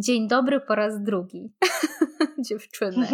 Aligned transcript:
Dzień 0.00 0.28
dobry 0.28 0.60
po 0.60 0.74
raz 0.74 1.02
drugi. 1.02 1.52
Dziewczyny. 2.48 3.08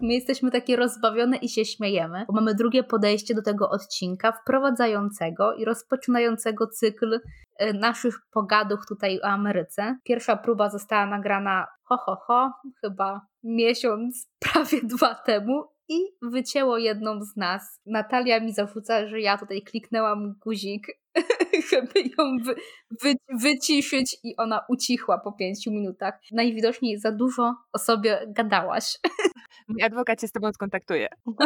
My 0.00 0.14
jesteśmy 0.14 0.50
takie 0.50 0.76
rozbawione 0.76 1.36
i 1.36 1.48
się 1.48 1.64
śmiejemy, 1.64 2.24
bo 2.28 2.32
mamy 2.34 2.54
drugie 2.54 2.84
podejście 2.84 3.34
do 3.34 3.42
tego 3.42 3.70
odcinka, 3.70 4.32
wprowadzającego 4.32 5.54
i 5.54 5.64
rozpoczynającego 5.64 6.66
cykl 6.66 7.20
e, 7.56 7.72
naszych 7.72 8.14
pogadów 8.30 8.80
tutaj 8.88 9.20
o 9.20 9.24
Ameryce. 9.24 9.98
Pierwsza 10.04 10.36
próba 10.36 10.70
została 10.70 11.06
nagrana 11.06 11.66
ho, 11.84 11.96
ho, 11.96 12.16
ho, 12.26 12.52
chyba 12.80 13.20
miesiąc, 13.42 14.28
prawie 14.52 14.82
dwa 14.82 15.14
temu 15.14 15.64
i 15.88 15.98
wycięło 16.22 16.78
jedną 16.78 17.22
z 17.22 17.36
nas. 17.36 17.80
Natalia 17.86 18.40
mi 18.40 18.52
zarzuca, 18.52 19.08
że 19.08 19.20
ja 19.20 19.38
tutaj 19.38 19.62
kliknęłam 19.62 20.34
guzik, 20.44 20.86
żeby 21.70 22.00
ją 22.00 22.36
wy, 22.44 22.54
wy, 23.02 23.14
wyciszyć 23.42 24.16
i 24.24 24.36
ona 24.36 24.60
ucichła 24.68 25.18
po 25.18 25.32
pięciu 25.32 25.70
minutach. 25.70 26.14
Najwidoczniej 26.32 26.98
za 26.98 27.12
dużo 27.12 27.54
o 27.72 27.78
sobie 27.78 28.26
gadałaś. 28.28 28.98
Mój 29.68 29.82
adwokat 29.82 30.20
się 30.20 30.28
z 30.28 30.32
tobą 30.32 30.52
skontaktuje. 30.52 31.08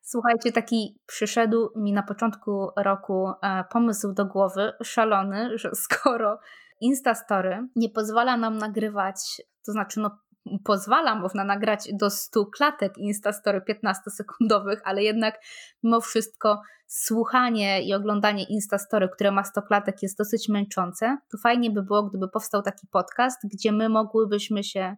Słuchajcie, 0.00 0.52
taki 0.52 0.98
przyszedł 1.06 1.70
mi 1.76 1.92
na 1.92 2.02
początku 2.02 2.68
roku 2.76 3.28
e, 3.28 3.64
pomysł 3.72 4.12
do 4.12 4.26
głowy, 4.26 4.72
szalony, 4.82 5.58
że 5.58 5.70
skoro 5.74 6.38
Instastory 6.80 7.68
nie 7.76 7.88
pozwala 7.88 8.36
nam 8.36 8.58
nagrywać, 8.58 9.42
to 9.66 9.72
znaczy 9.72 10.00
no 10.00 10.18
pozwala, 10.64 11.14
można 11.14 11.44
nagrać 11.44 11.88
do 11.92 12.10
100 12.10 12.46
klatek 12.46 12.98
Instastory 12.98 13.60
15-sekundowych, 13.60 14.76
ale 14.84 15.02
jednak 15.02 15.40
mimo 15.82 16.00
wszystko 16.00 16.62
słuchanie 16.86 17.82
i 17.82 17.94
oglądanie 17.94 18.44
Instastory, 18.44 19.08
które 19.08 19.30
ma 19.30 19.44
100 19.44 19.62
klatek 19.62 20.02
jest 20.02 20.18
dosyć 20.18 20.48
męczące, 20.48 21.18
to 21.30 21.38
fajnie 21.38 21.70
by 21.70 21.82
było, 21.82 22.02
gdyby 22.02 22.28
powstał 22.28 22.62
taki 22.62 22.86
podcast, 22.86 23.38
gdzie 23.44 23.72
my 23.72 23.88
mogłybyśmy 23.88 24.64
się 24.64 24.96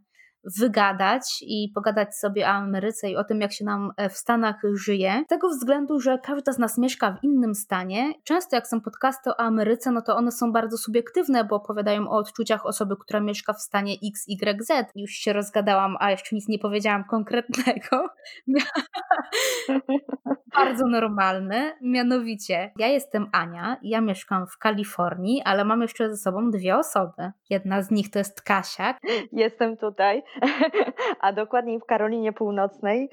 wygadać 0.61 1.23
i 1.43 1.73
pogadać 1.75 2.17
sobie 2.17 2.47
o 2.47 2.49
Ameryce 2.49 3.11
i 3.11 3.17
o 3.17 3.25
tym, 3.25 3.41
jak 3.41 3.53
się 3.53 3.65
nam 3.65 3.93
e, 3.97 4.09
w 4.09 4.17
Stanach 4.17 4.57
żyje. 4.75 5.23
Z 5.27 5.29
tego 5.29 5.49
względu, 5.49 6.01
że 6.01 6.19
każda 6.19 6.53
z 6.53 6.59
nas 6.59 6.79
mieszka 6.79 7.13
w 7.13 7.25
innym 7.25 7.55
stanie. 7.55 8.13
Często 8.25 8.57
jak 8.57 8.69
są 8.69 8.81
podcasty 8.81 9.31
o 9.31 9.41
Ameryce, 9.41 9.91
no 9.91 10.03
to 10.03 10.17
one 10.17 10.33
są 10.33 10.53
bardzo 10.53 10.79
subiektywne, 10.79 11.45
bo 11.45 11.57
opowiadają 11.57 12.09
o 12.09 12.17
odczuciach 12.17 12.67
osoby, 12.67 12.97
która 12.97 13.21
mieszka 13.21 13.53
w 13.53 13.61
stanie 13.61 13.95
X, 14.05 14.29
Y, 14.29 14.67
Z. 14.67 14.93
Już 14.95 15.11
się 15.11 15.33
rozgadałam, 15.33 15.97
a 16.01 16.11
jeszcze 16.11 16.37
nic 16.37 16.49
nie 16.49 16.59
powiedziałam 16.59 17.05
konkretnego. 17.05 18.09
bardzo 20.57 20.87
normalne. 20.87 21.77
Mianowicie, 21.81 22.73
ja 22.79 22.87
jestem 22.87 23.27
Ania, 23.33 23.77
ja 23.83 24.01
mieszkam 24.01 24.47
w 24.47 24.59
Kalifornii, 24.59 25.43
ale 25.45 25.65
mam 25.65 25.83
jeszcze 25.83 26.11
ze 26.11 26.17
sobą 26.17 26.51
dwie 26.51 26.77
osoby. 26.77 27.33
Jedna 27.51 27.83
z 27.83 27.91
nich 27.91 28.11
to 28.11 28.19
jest 28.19 28.43
Kasia. 28.43 28.95
Jestem 29.33 29.77
tutaj. 29.77 30.23
a 31.21 31.33
dokładniej 31.33 31.81
w 31.81 31.85
Karolinie 31.85 32.33
Północnej, 32.33 33.11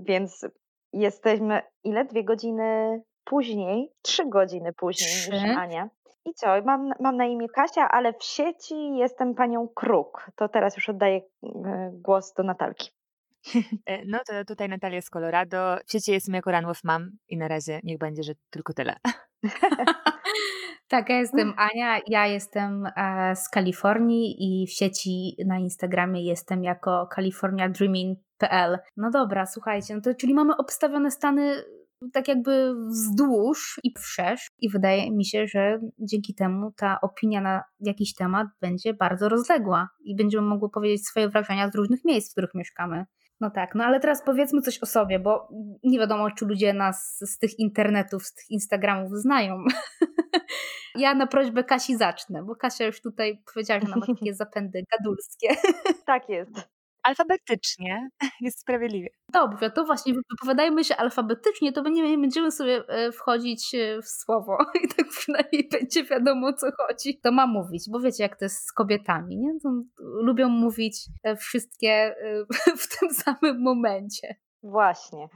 więc 0.00 0.46
jesteśmy 0.92 1.62
ile? 1.84 2.04
Dwie 2.04 2.24
godziny 2.24 3.00
później, 3.24 3.92
trzy 4.02 4.28
godziny 4.28 4.72
później 4.72 5.10
trzy. 5.10 5.32
niż 5.32 5.56
Ania. 5.56 5.88
I 6.24 6.34
co? 6.34 6.46
Mam, 6.64 6.90
mam 7.00 7.16
na 7.16 7.26
imię 7.26 7.48
Kasia, 7.48 7.88
ale 7.90 8.12
w 8.12 8.24
sieci 8.24 8.96
jestem 8.96 9.34
panią 9.34 9.68
Kruk. 9.74 10.30
To 10.36 10.48
teraz 10.48 10.76
już 10.76 10.88
oddaję 10.88 11.20
e, 11.44 11.90
głos 11.92 12.32
do 12.32 12.42
Natalki. 12.42 12.90
E, 13.86 14.04
no 14.06 14.18
to 14.26 14.44
tutaj 14.44 14.68
Natalia 14.68 15.02
z 15.02 15.10
Colorado. 15.10 15.76
W 15.86 15.92
sieci 15.92 16.12
jestem 16.12 16.34
jako 16.34 16.50
Ranów 16.50 16.84
mam 16.84 17.10
i 17.28 17.36
na 17.36 17.48
razie 17.48 17.80
niech 17.84 17.98
będzie, 17.98 18.22
że 18.22 18.32
tylko 18.50 18.72
tyle. 18.72 18.96
Tak, 20.88 21.08
ja 21.08 21.18
jestem 21.24 21.54
Ania, 21.56 22.00
ja 22.06 22.26
jestem 22.26 22.86
e, 22.96 23.36
z 23.36 23.48
Kalifornii 23.48 24.36
i 24.38 24.66
w 24.66 24.70
sieci 24.70 25.36
na 25.46 25.58
Instagramie 25.58 26.24
jestem 26.24 26.64
jako 26.64 27.08
californiadreaming.pl. 27.14 28.78
No 28.96 29.10
dobra, 29.10 29.46
słuchajcie, 29.46 29.94
no 29.94 30.00
to 30.00 30.14
czyli 30.14 30.34
mamy 30.34 30.56
obstawione 30.56 31.10
stany 31.10 31.64
tak 32.12 32.28
jakby 32.28 32.74
wzdłuż 32.88 33.80
i 33.84 33.92
wszerz 33.98 34.50
i 34.58 34.70
wydaje 34.70 35.10
mi 35.10 35.24
się, 35.24 35.46
że 35.46 35.80
dzięki 35.98 36.34
temu 36.34 36.72
ta 36.76 37.00
opinia 37.00 37.40
na 37.40 37.62
jakiś 37.80 38.14
temat 38.14 38.46
będzie 38.60 38.94
bardzo 38.94 39.28
rozległa 39.28 39.88
i 40.00 40.16
będziemy 40.16 40.46
mogły 40.46 40.70
powiedzieć 40.70 41.06
swoje 41.06 41.28
wrażenia 41.28 41.70
z 41.70 41.74
różnych 41.74 42.04
miejsc, 42.04 42.30
w 42.30 42.32
których 42.32 42.54
mieszkamy. 42.54 43.04
No 43.40 43.50
tak, 43.50 43.74
no 43.74 43.84
ale 43.84 44.00
teraz 44.00 44.22
powiedzmy 44.22 44.62
coś 44.62 44.78
o 44.78 44.86
sobie, 44.86 45.18
bo 45.18 45.48
nie 45.84 45.98
wiadomo, 45.98 46.30
czy 46.30 46.46
ludzie 46.46 46.72
nas 46.72 47.18
z 47.18 47.38
tych 47.38 47.58
internetów, 47.58 48.26
z 48.26 48.34
tych 48.34 48.50
Instagramów 48.50 49.12
znają. 49.12 49.64
ja 50.94 51.14
na 51.14 51.26
prośbę 51.26 51.64
Kasi 51.64 51.96
zacznę, 51.96 52.42
bo 52.42 52.56
Kasia 52.56 52.84
już 52.84 53.00
tutaj 53.00 53.42
powiedziała, 53.54 53.80
że 53.80 53.88
ma 53.88 54.06
takie 54.16 54.34
zapędy 54.34 54.82
gadulskie. 54.92 55.48
tak 56.06 56.28
jest 56.28 56.77
alfabetycznie 57.02 58.08
jest 58.40 58.60
sprawiedliwie. 58.60 59.08
Dobrze, 59.32 59.70
to 59.70 59.84
właśnie 59.84 60.14
wypowiadajmy 60.30 60.84
się 60.84 60.96
alfabetycznie, 60.96 61.72
to 61.72 61.88
nie 61.88 62.18
będziemy 62.18 62.50
sobie 62.50 62.84
e, 62.88 63.12
wchodzić 63.12 63.74
e, 63.74 64.02
w 64.02 64.08
słowo 64.08 64.58
i 64.84 64.88
tak 64.88 65.08
przynajmniej 65.08 65.68
będzie 65.72 66.04
wiadomo 66.04 66.46
o 66.46 66.52
co 66.52 66.66
chodzi. 66.76 67.20
To 67.22 67.32
ma 67.32 67.46
mówić, 67.46 67.84
bo 67.90 68.00
wiecie 68.00 68.22
jak 68.22 68.36
to 68.36 68.44
jest 68.44 68.66
z 68.66 68.72
kobietami, 68.72 69.38
nie? 69.38 69.60
To 69.62 69.68
lubią 69.98 70.48
mówić 70.48 70.96
e, 71.24 71.36
wszystkie 71.36 72.14
w 72.82 72.98
tym 72.98 73.10
samym 73.14 73.62
momencie. 73.62 74.36
Właśnie. 74.62 75.28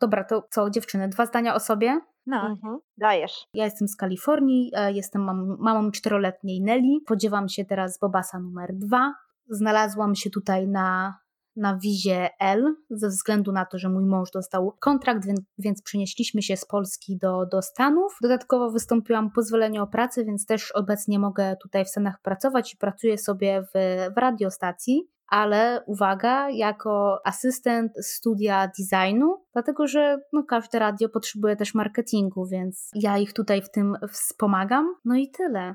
Dobra, 0.00 0.24
to 0.24 0.42
co 0.50 0.70
dziewczyny, 0.70 1.08
dwa 1.08 1.26
zdania 1.26 1.54
o 1.54 1.60
sobie? 1.60 2.00
No, 2.26 2.46
mhm. 2.46 2.78
dajesz. 2.98 3.46
Ja 3.54 3.64
jestem 3.64 3.88
z 3.88 3.96
Kalifornii, 3.96 4.72
jestem 4.92 5.24
mam, 5.24 5.56
mamą 5.60 5.90
czteroletniej 5.90 6.62
Nelly, 6.62 7.00
podziewam 7.06 7.48
się 7.48 7.64
teraz 7.64 7.98
Bobasa 7.98 8.40
numer 8.40 8.70
dwa 8.74 9.14
znalazłam 9.50 10.14
się 10.14 10.30
tutaj 10.30 10.68
na, 10.68 11.18
na 11.56 11.78
wizie 11.78 12.28
L, 12.40 12.74
ze 12.90 13.08
względu 13.08 13.52
na 13.52 13.66
to, 13.66 13.78
że 13.78 13.88
mój 13.88 14.04
mąż 14.04 14.30
dostał 14.30 14.72
kontrakt, 14.80 15.26
więc, 15.26 15.40
więc 15.58 15.82
przenieśliśmy 15.82 16.42
się 16.42 16.56
z 16.56 16.66
Polski 16.66 17.18
do, 17.18 17.46
do 17.46 17.62
Stanów. 17.62 18.16
Dodatkowo 18.22 18.70
wystąpiłam 18.70 19.30
pozwolenie 19.30 19.82
o 19.82 19.86
pracę, 19.86 20.24
więc 20.24 20.46
też 20.46 20.72
obecnie 20.72 21.18
mogę 21.18 21.56
tutaj 21.62 21.84
w 21.84 21.88
Stanach 21.88 22.20
pracować 22.22 22.74
i 22.74 22.76
pracuję 22.76 23.18
sobie 23.18 23.62
w, 23.62 23.78
w 24.14 24.18
radiostacji 24.18 25.10
ale 25.30 25.82
uwaga, 25.86 26.50
jako 26.50 27.20
asystent 27.24 27.92
studia 28.06 28.70
designu, 28.78 29.44
dlatego 29.52 29.86
że 29.86 30.18
no, 30.32 30.42
każde 30.44 30.78
radio 30.78 31.08
potrzebuje 31.08 31.56
też 31.56 31.74
marketingu, 31.74 32.46
więc 32.46 32.90
ja 32.94 33.18
ich 33.18 33.32
tutaj 33.32 33.62
w 33.62 33.70
tym 33.70 33.96
wspomagam. 34.08 34.94
No 35.04 35.16
i 35.16 35.30
tyle. 35.30 35.74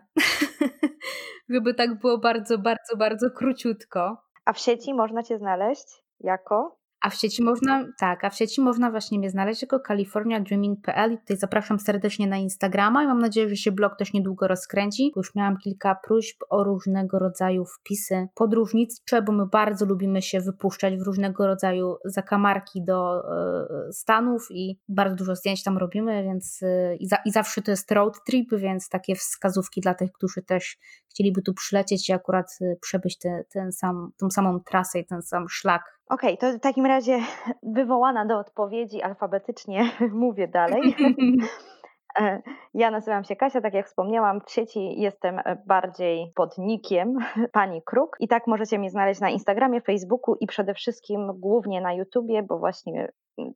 Żeby 1.50 1.74
tak 1.74 2.00
było 2.00 2.18
bardzo, 2.18 2.58
bardzo, 2.58 2.98
bardzo 2.98 3.32
króciutko. 3.32 4.18
A 4.46 4.54
w 4.54 4.60
sieci 4.60 4.94
można 4.94 5.24
Cię 5.24 5.38
znaleźć 5.38 6.04
jako? 6.20 6.85
A 7.02 7.10
w 7.10 7.16
sieci 7.16 7.44
można, 7.44 7.86
tak, 8.00 8.24
a 8.24 8.30
w 8.30 8.36
sieci 8.36 8.62
można 8.62 8.92
właśnie 8.92 9.20
mnie 9.20 9.30
znaleźć 9.30 9.62
jako 9.62 9.80
californiadreaming.pl 9.88 11.14
i 11.14 11.18
tutaj 11.18 11.38
zapraszam 11.38 11.80
serdecznie 11.80 12.28
na 12.28 12.38
Instagrama 12.38 13.04
i 13.04 13.08
mam 13.08 13.20
nadzieję, 13.20 13.50
że 13.50 13.56
się 13.56 13.72
blog 13.72 13.98
też 13.98 14.14
niedługo 14.14 14.48
rozkręci, 14.48 15.12
już 15.16 15.36
miałam 15.36 15.58
kilka 15.58 15.96
próśb 16.08 16.44
o 16.50 16.64
różnego 16.64 17.20
rodzaju 17.20 17.66
wpisy 17.66 18.28
podróżnicze, 18.36 19.22
bo 19.26 19.32
my 19.32 19.46
bardzo 19.46 19.86
lubimy 19.86 20.22
się 20.22 20.42
wypuszczać 20.42 20.98
w 20.98 21.02
różnego 21.02 21.48
rodzaju 21.48 21.96
zakamarki 22.06 22.86
do 22.86 23.24
y, 23.90 23.94
Stanów 23.94 24.48
i 24.50 24.80
bardzo 24.90 25.16
dużo 25.16 25.36
zdjęć 25.36 25.64
tam 25.64 25.78
robimy, 25.78 26.24
więc 26.24 26.62
y, 26.62 26.98
i, 27.00 27.08
za, 27.08 27.18
i 27.26 27.32
zawsze 27.32 27.62
to 27.62 27.72
jest 27.72 27.92
road 27.92 28.24
trip, 28.26 28.50
więc 28.56 28.90
takie 28.90 29.16
wskazówki 29.16 29.82
dla 29.82 29.94
tych, 29.94 30.12
którzy 30.12 30.42
też 30.42 30.78
chcieliby 31.10 31.42
tu 31.42 31.54
przylecieć 31.54 32.10
i 32.10 32.14
akurat 32.14 32.58
y, 32.62 32.78
przebyć 32.82 33.18
te, 33.18 33.44
ten 33.54 33.72
sam, 33.72 34.12
tą 34.18 34.30
samą 34.30 34.60
trasę 34.60 35.00
i 35.00 35.06
ten 35.06 35.22
sam 35.22 35.50
szlak 35.50 35.95
Okej, 36.10 36.38
okay, 36.38 36.52
to 36.52 36.58
w 36.58 36.62
takim 36.62 36.86
razie 36.86 37.20
wywołana 37.64 38.26
do 38.26 38.40
odpowiedzi 38.40 39.02
alfabetycznie 39.02 39.90
mówię 40.26 40.48
dalej. 40.48 40.82
E, 42.20 42.42
ja 42.74 42.92
nazywam 42.92 43.24
się 43.24 43.36
Kasia, 43.36 43.62
tak 43.62 43.74
jak 43.74 43.88
wspomniałam, 43.88 44.42
w 44.42 44.52
sieci 44.52 45.02
jestem 45.02 45.42
bardziej 45.66 46.32
podnikiem 46.36 47.18
pani 47.52 47.82
Kruk 47.82 48.18
i 48.20 48.28
tak 48.28 48.48
możecie 48.48 48.80
mnie 48.80 48.90
znaleźć 48.90 49.22
na 49.22 49.30
Instagramie, 49.30 49.82
Facebooku 49.82 50.36
i 50.40 50.48
przede 50.48 50.74
wszystkim 50.74 51.40
głównie 51.40 51.82
na 51.82 51.94
YouTubie, 51.94 52.44
bo 52.44 52.60
właśnie 52.60 53.12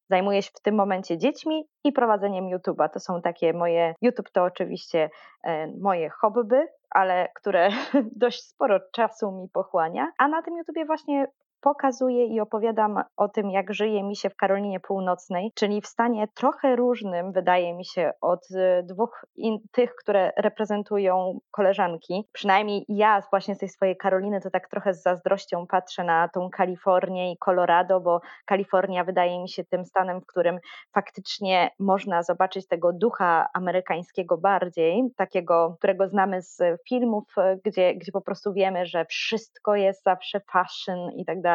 zajmuję 0.10 0.42
się 0.42 0.52
w 0.56 0.62
tym 0.62 0.76
momencie 0.76 1.18
dziećmi 1.18 1.68
i 1.84 1.92
prowadzeniem 1.92 2.46
YouTube'a. 2.46 2.90
To 2.90 3.00
są 3.00 3.22
takie 3.22 3.54
moje, 3.54 3.96
YouTube 4.02 4.30
to 4.30 4.44
oczywiście 4.44 5.10
e, 5.44 5.68
moje 5.68 6.10
hobby, 6.10 6.66
ale 6.90 7.30
które 7.36 7.70
dość 8.16 8.44
sporo 8.44 8.80
czasu 8.94 9.32
mi 9.32 9.50
pochłania, 9.50 10.12
a 10.18 10.28
na 10.28 10.42
tym 10.42 10.58
YouTubie 10.58 10.86
właśnie 10.86 11.28
pokazuję 11.62 12.26
i 12.26 12.40
opowiadam 12.40 13.04
o 13.18 13.30
tym, 13.30 13.50
jak 13.52 13.74
żyje 13.74 14.04
mi 14.04 14.16
się 14.16 14.30
w 14.30 14.36
Karolinie 14.36 14.80
Północnej, 14.80 15.52
czyli 15.56 15.82
w 15.82 15.88
stanie 15.88 16.28
trochę 16.36 16.76
różnym, 16.76 17.32
wydaje 17.32 17.74
mi 17.74 17.86
się, 17.86 18.12
od 18.22 18.52
y, 18.52 18.84
dwóch 18.84 19.26
in, 19.36 19.60
tych, 19.72 19.96
które 19.96 20.32
reprezentują 20.38 21.40
koleżanki. 21.52 22.28
Przynajmniej 22.32 22.86
ja 22.88 23.24
właśnie 23.32 23.56
z 23.56 23.58
tej 23.58 23.70
swojej 23.70 23.98
Karoliny 23.98 24.42
to 24.42 24.50
tak 24.50 24.70
trochę 24.70 24.94
z 24.94 25.04
zazdrością 25.04 25.68
patrzę 25.68 26.04
na 26.04 26.30
tą 26.34 26.50
Kalifornię 26.50 27.32
i 27.32 27.38
Colorado, 27.38 28.00
bo 28.00 28.22
Kalifornia 28.46 29.04
wydaje 29.04 29.42
mi 29.42 29.50
się 29.50 29.64
tym 29.64 29.86
stanem, 29.86 30.22
w 30.22 30.26
którym 30.26 30.60
faktycznie 30.94 31.70
można 31.80 32.24
zobaczyć 32.24 32.68
tego 32.68 32.94
ducha 32.94 33.48
amerykańskiego 33.54 34.38
bardziej, 34.38 35.04
takiego, 35.16 35.76
którego 35.78 36.08
znamy 36.08 36.42
z 36.42 36.62
filmów, 36.90 37.24
y, 37.38 37.60
gdzie, 37.66 37.96
gdzie 37.96 38.12
po 38.12 38.22
prostu 38.22 38.54
wiemy, 38.54 38.86
że 38.86 39.06
wszystko 39.06 39.76
jest 39.76 40.04
zawsze 40.04 40.40
fashion 40.40 41.12
i 41.12 41.26
tak 41.26 41.42
dalej. 41.42 41.49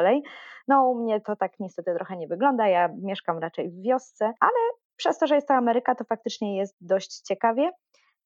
No 0.68 0.88
u 0.88 0.94
mnie 1.02 1.20
to 1.20 1.36
tak 1.36 1.52
niestety 1.60 1.94
trochę 1.94 2.16
nie 2.16 2.28
wygląda, 2.28 2.68
ja 2.68 2.88
mieszkam 3.02 3.38
raczej 3.38 3.70
w 3.70 3.82
wiosce, 3.82 4.32
ale 4.40 4.58
przez 4.96 5.18
to, 5.18 5.26
że 5.26 5.34
jest 5.34 5.48
to 5.48 5.54
Ameryka, 5.54 5.94
to 5.94 6.04
faktycznie 6.04 6.56
jest 6.56 6.76
dość 6.80 7.20
ciekawie. 7.20 7.70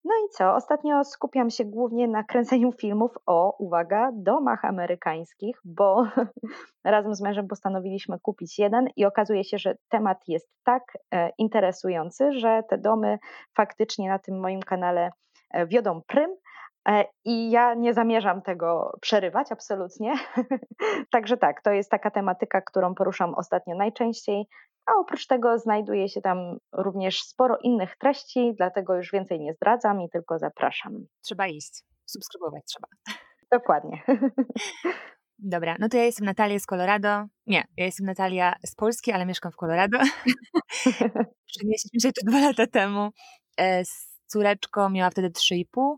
No 0.04 0.14
i 0.14 0.28
co? 0.30 0.54
Ostatnio 0.54 1.04
skupiam 1.04 1.50
się 1.50 1.64
głównie 1.64 2.08
na 2.08 2.24
kręceniu 2.24 2.72
filmów 2.72 3.10
o, 3.26 3.56
uwaga, 3.58 4.10
domach 4.14 4.64
amerykańskich, 4.64 5.60
bo 5.64 6.06
razem 6.84 7.14
z 7.14 7.20
mężem 7.20 7.48
postanowiliśmy 7.48 8.18
kupić 8.20 8.58
jeden 8.58 8.88
i 8.96 9.04
okazuje 9.04 9.44
się, 9.44 9.58
że 9.58 9.76
temat 9.88 10.28
jest 10.28 10.48
tak 10.64 10.82
e, 11.14 11.30
interesujący, 11.38 12.32
że 12.32 12.62
te 12.70 12.78
domy 12.78 13.18
faktycznie 13.56 14.08
na 14.08 14.18
tym 14.18 14.40
moim 14.40 14.60
kanale 14.60 15.10
e, 15.50 15.66
wiodą 15.66 16.00
prym, 16.06 16.30
I 17.25 17.50
ja 17.50 17.75
nie 17.75 17.94
zamierzam 17.94 18.43
tego 18.43 18.93
przerywać, 19.00 19.52
absolutnie. 19.52 20.14
Także 21.12 21.37
tak, 21.37 21.62
to 21.62 21.70
jest 21.70 21.90
taka 21.90 22.11
tematyka, 22.11 22.61
którą 22.61 22.94
poruszam 22.94 23.35
ostatnio 23.35 23.76
najczęściej. 23.76 24.46
A 24.87 24.93
oprócz 25.00 25.26
tego 25.26 25.58
znajduje 25.58 26.08
się 26.08 26.20
tam 26.20 26.58
również 26.73 27.23
sporo 27.23 27.58
innych 27.62 27.96
treści, 27.96 28.55
dlatego 28.56 28.96
już 28.96 29.12
więcej 29.12 29.40
nie 29.40 29.55
zdradzam 29.55 30.00
i 30.00 30.11
tylko 30.11 30.38
zapraszam. 30.38 30.93
Trzeba 31.20 31.46
iść, 31.46 31.85
subskrybować 32.06 32.62
trzeba. 32.64 32.88
Dokładnie. 33.58 34.02
Dobra, 35.38 35.76
no 35.79 35.88
to 35.88 35.96
ja 35.96 36.05
jestem 36.05 36.26
Natalia 36.26 36.58
z 36.58 36.67
Colorado. 36.67 37.25
Nie, 37.46 37.64
ja 37.76 37.85
jestem 37.85 38.06
Natalia 38.06 38.55
z 38.67 38.75
Polski, 38.75 39.12
ale 39.12 39.26
mieszkam 39.26 39.52
w 39.52 39.56
Colorado. 39.56 39.99
Przenieśliśmy 41.46 42.00
się 42.02 42.12
tu 42.12 42.26
dwa 42.26 42.40
lata 42.40 42.67
temu 42.67 43.11
e, 43.56 43.85
z 43.85 44.07
córeczką, 44.28 44.88
miała 44.90 45.10
wtedy 45.10 45.30
3,5, 45.30 45.96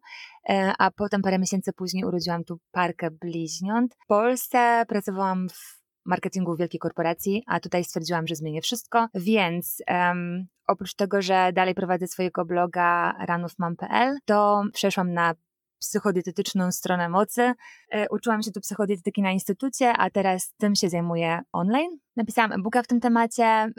e, 0.49 0.73
a 0.79 0.91
potem 0.91 1.23
parę 1.23 1.39
miesięcy 1.39 1.73
później 1.73 2.05
urodziłam 2.05 2.45
tu 2.45 2.59
parkę 2.73 3.11
bliźniąt. 3.11 3.95
W 3.95 4.07
Polsce 4.07 4.85
pracowałam 4.89 5.49
w 5.49 5.81
marketingu 6.05 6.55
w 6.55 6.59
wielkiej 6.59 6.81
korporacji, 6.81 7.43
a 7.47 7.61
tutaj 7.61 7.85
stwierdziłam, 7.85 8.27
że 8.27 8.35
zmienię 8.35 8.63
wszystko, 8.63 9.09
więc 9.15 9.83
um, 9.89 10.47
oprócz 10.67 10.95
tego, 10.95 11.23
że 11.23 11.53
dalej 11.53 11.75
prowadzę 11.75 12.07
swojego 12.07 12.45
bloga 12.45 13.17
ranówmam.pl, 13.27 14.17
to 14.25 14.63
przeszłam 14.73 15.13
na 15.13 15.35
psychodietetyczną 15.81 16.73
stronę 16.73 17.09
mocy. 17.09 17.53
E, 17.91 18.09
uczyłam 18.09 18.43
się 18.43 18.51
tu 18.53 18.61
psychodietetyki 18.61 19.23
na 19.23 19.31
instytucie, 19.31 19.93
a 19.93 20.11
teraz 20.11 20.55
tym 20.59 20.75
się 20.75 20.89
zajmuję 20.89 21.41
online. 21.53 21.99
Napisałam 22.17 22.53
e-booka 22.53 22.83
w 22.83 22.87
tym 22.87 23.01
temacie, 23.01 23.73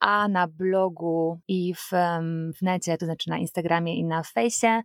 a 0.00 0.28
na 0.28 0.48
blogu 0.48 1.40
i 1.48 1.74
w, 1.74 1.90
w 2.58 2.62
necie, 2.62 2.98
to 2.98 3.06
znaczy 3.06 3.30
na 3.30 3.38
Instagramie 3.38 3.96
i 3.96 4.04
na 4.04 4.22
fejsie, 4.22 4.82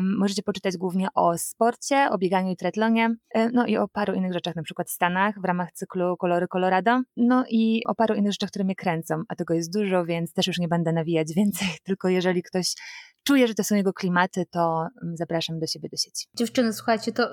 możecie 0.00 0.42
poczytać 0.42 0.76
głównie 0.76 1.08
o 1.14 1.38
sporcie, 1.38 2.08
o 2.10 2.18
bieganiu 2.18 2.52
i 2.52 2.56
triatlonie, 2.56 3.16
e, 3.34 3.50
no 3.50 3.66
i 3.66 3.76
o 3.76 3.88
paru 3.88 4.14
innych 4.14 4.32
rzeczach, 4.32 4.56
na 4.56 4.62
przykład 4.62 4.88
w 4.88 4.92
Stanach 4.92 5.40
w 5.40 5.44
ramach 5.44 5.72
cyklu 5.72 6.16
Kolory 6.16 6.48
Colorado, 6.48 7.02
no 7.16 7.44
i 7.50 7.82
o 7.86 7.94
paru 7.94 8.14
innych 8.14 8.32
rzeczach, 8.32 8.50
które 8.50 8.64
mnie 8.64 8.74
kręcą, 8.74 9.22
a 9.28 9.34
tego 9.34 9.54
jest 9.54 9.72
dużo, 9.72 10.04
więc 10.04 10.32
też 10.32 10.46
już 10.46 10.58
nie 10.58 10.68
będę 10.68 10.92
nawijać 10.92 11.28
więcej, 11.36 11.68
tylko 11.84 12.08
jeżeli 12.08 12.42
ktoś 12.42 12.74
czuje, 13.24 13.48
że 13.48 13.54
to 13.54 13.64
są 13.64 13.74
jego 13.74 13.92
klimaty, 13.92 14.44
to 14.50 14.86
zapraszam 15.14 15.58
do 15.58 15.66
siebie 15.66 15.88
do 15.88 15.96
sieci. 15.96 16.26
Dziewczyny, 16.34 16.72
słuchajcie, 16.72 17.12
to 17.12 17.28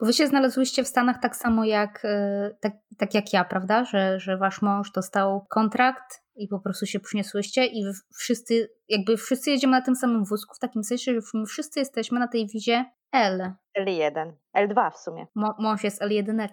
bo 0.00 0.06
wy 0.06 0.12
się 0.12 0.26
znalazłyście 0.26 0.84
w 0.84 0.88
Stanach 0.88 1.16
tak 1.22 1.36
samo 1.36 1.64
jak, 1.64 2.04
e, 2.04 2.50
tak, 2.60 2.72
tak 2.96 3.14
jak 3.14 3.32
ja, 3.32 3.44
prawda? 3.44 3.84
Że, 3.84 4.20
że 4.20 4.36
wasz 4.36 4.62
mąż 4.62 4.92
dostał 4.92 5.46
kontrakt 5.50 6.22
i 6.36 6.48
po 6.48 6.60
prostu 6.60 6.86
się 6.86 7.00
przyniosłyście 7.00 7.66
i 7.66 7.84
wszyscy, 8.18 8.68
jakby 8.88 9.16
wszyscy 9.16 9.50
jedziemy 9.50 9.70
na 9.70 9.82
tym 9.82 9.96
samym 9.96 10.24
wózku, 10.24 10.54
w 10.54 10.58
takim 10.58 10.84
sensie, 10.84 11.14
że 11.14 11.20
wszyscy 11.46 11.80
jesteśmy 11.80 12.18
na 12.18 12.28
tej 12.28 12.46
wizie 12.46 12.84
L. 13.12 13.52
L1, 13.78 14.32
L2 14.56 14.90
w 14.90 14.98
sumie. 14.98 15.26
Mo 15.34 15.54
mąż 15.58 15.84
jest 15.84 16.02
L1. 16.02 16.48